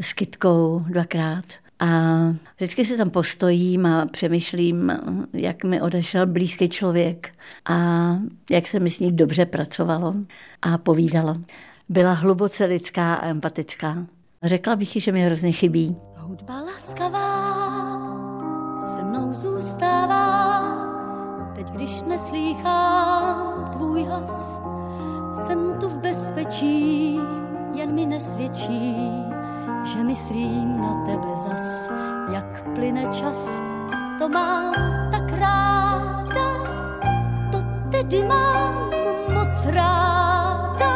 s 0.00 0.12
kytkou 0.12 0.84
dvakrát. 0.88 1.44
A 1.82 1.86
vždycky 2.56 2.84
se 2.84 2.96
tam 2.96 3.10
postojím 3.10 3.86
a 3.86 4.06
přemýšlím, 4.06 4.92
jak 5.32 5.64
mi 5.64 5.80
odešel 5.80 6.26
blízký 6.26 6.68
člověk 6.68 7.28
a 7.70 7.76
jak 8.50 8.66
se 8.66 8.80
mi 8.80 8.90
s 8.90 9.00
ní 9.00 9.12
dobře 9.12 9.46
pracovalo 9.46 10.14
a 10.62 10.78
povídalo. 10.78 11.36
Byla 11.88 12.12
hluboce 12.12 12.64
lidská 12.64 13.14
a 13.14 13.26
empatická. 13.26 14.06
Řekla 14.42 14.76
bych, 14.76 14.88
že 14.96 15.12
mi 15.12 15.22
hrozně 15.22 15.52
chybí. 15.52 15.96
Hudba 16.16 16.60
laskavá 16.60 17.52
se 18.94 19.04
mnou 19.04 19.34
zůstává, 19.34 20.62
teď 21.54 21.70
když 21.70 22.02
neslýchám 22.02 23.70
tvůj 23.72 24.04
hlas, 24.04 24.60
jsem 25.34 25.74
tu 25.80 25.88
v 25.88 25.98
bezpečí, 25.98 27.20
jen 27.74 27.94
mi 27.94 28.06
nesvědčí, 28.06 28.96
že 29.84 30.04
myslím 30.04 30.80
na 30.82 30.94
tebe 31.06 31.36
zas, 31.36 31.90
jak 32.32 32.62
plyne 32.74 33.04
čas, 33.12 33.62
to 34.18 34.28
mám 34.28 34.74
tak 35.10 35.26
ráda, 35.30 36.48
to 37.52 37.58
tedy 37.90 38.22
mám 38.22 38.90
moc 39.34 39.66
ráda, 39.66 40.92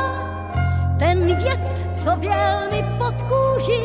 ten 0.98 1.28
jed, 1.28 1.94
co 2.04 2.16
věl 2.16 2.70
mi 2.70 2.84
pod 2.98 3.14
kůži, 3.22 3.82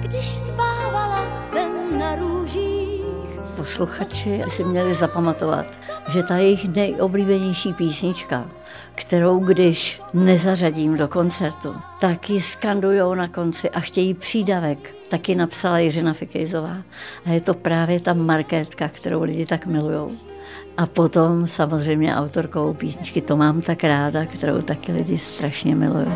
když 0.00 0.26
spávala 0.26 1.24
jsem 1.50 1.98
na 1.98 2.16
růžích. 2.16 2.81
Posluchači 3.62 4.42
si 4.48 4.64
měli 4.64 4.94
zapamatovat, 4.94 5.66
že 6.08 6.22
ta 6.22 6.36
jejich 6.36 6.68
nejoblíbenější 6.68 7.72
písnička, 7.72 8.50
kterou 8.94 9.38
když 9.38 10.00
nezařadím 10.14 10.96
do 10.96 11.08
koncertu, 11.08 11.74
tak 12.00 12.30
ji 12.30 12.40
skandujou 12.40 13.14
na 13.14 13.28
konci 13.28 13.70
a 13.70 13.80
chtějí 13.80 14.14
přídavek. 14.14 14.94
Taky 15.10 15.34
napsala 15.34 15.78
Jiřina 15.78 16.12
Fikejzová. 16.12 16.76
A 17.26 17.30
je 17.30 17.40
to 17.40 17.54
právě 17.54 18.00
ta 18.00 18.12
marketka, 18.12 18.88
kterou 18.88 19.22
lidi 19.22 19.46
tak 19.46 19.66
milujou. 19.66 20.10
A 20.76 20.86
potom 20.86 21.46
samozřejmě 21.46 22.16
autorkou 22.16 22.74
písničky 22.74 23.20
To 23.20 23.36
mám 23.36 23.60
tak 23.60 23.84
ráda, 23.84 24.26
kterou 24.26 24.62
taky 24.62 24.92
lidi 24.92 25.18
strašně 25.18 25.74
milují. 25.74 26.12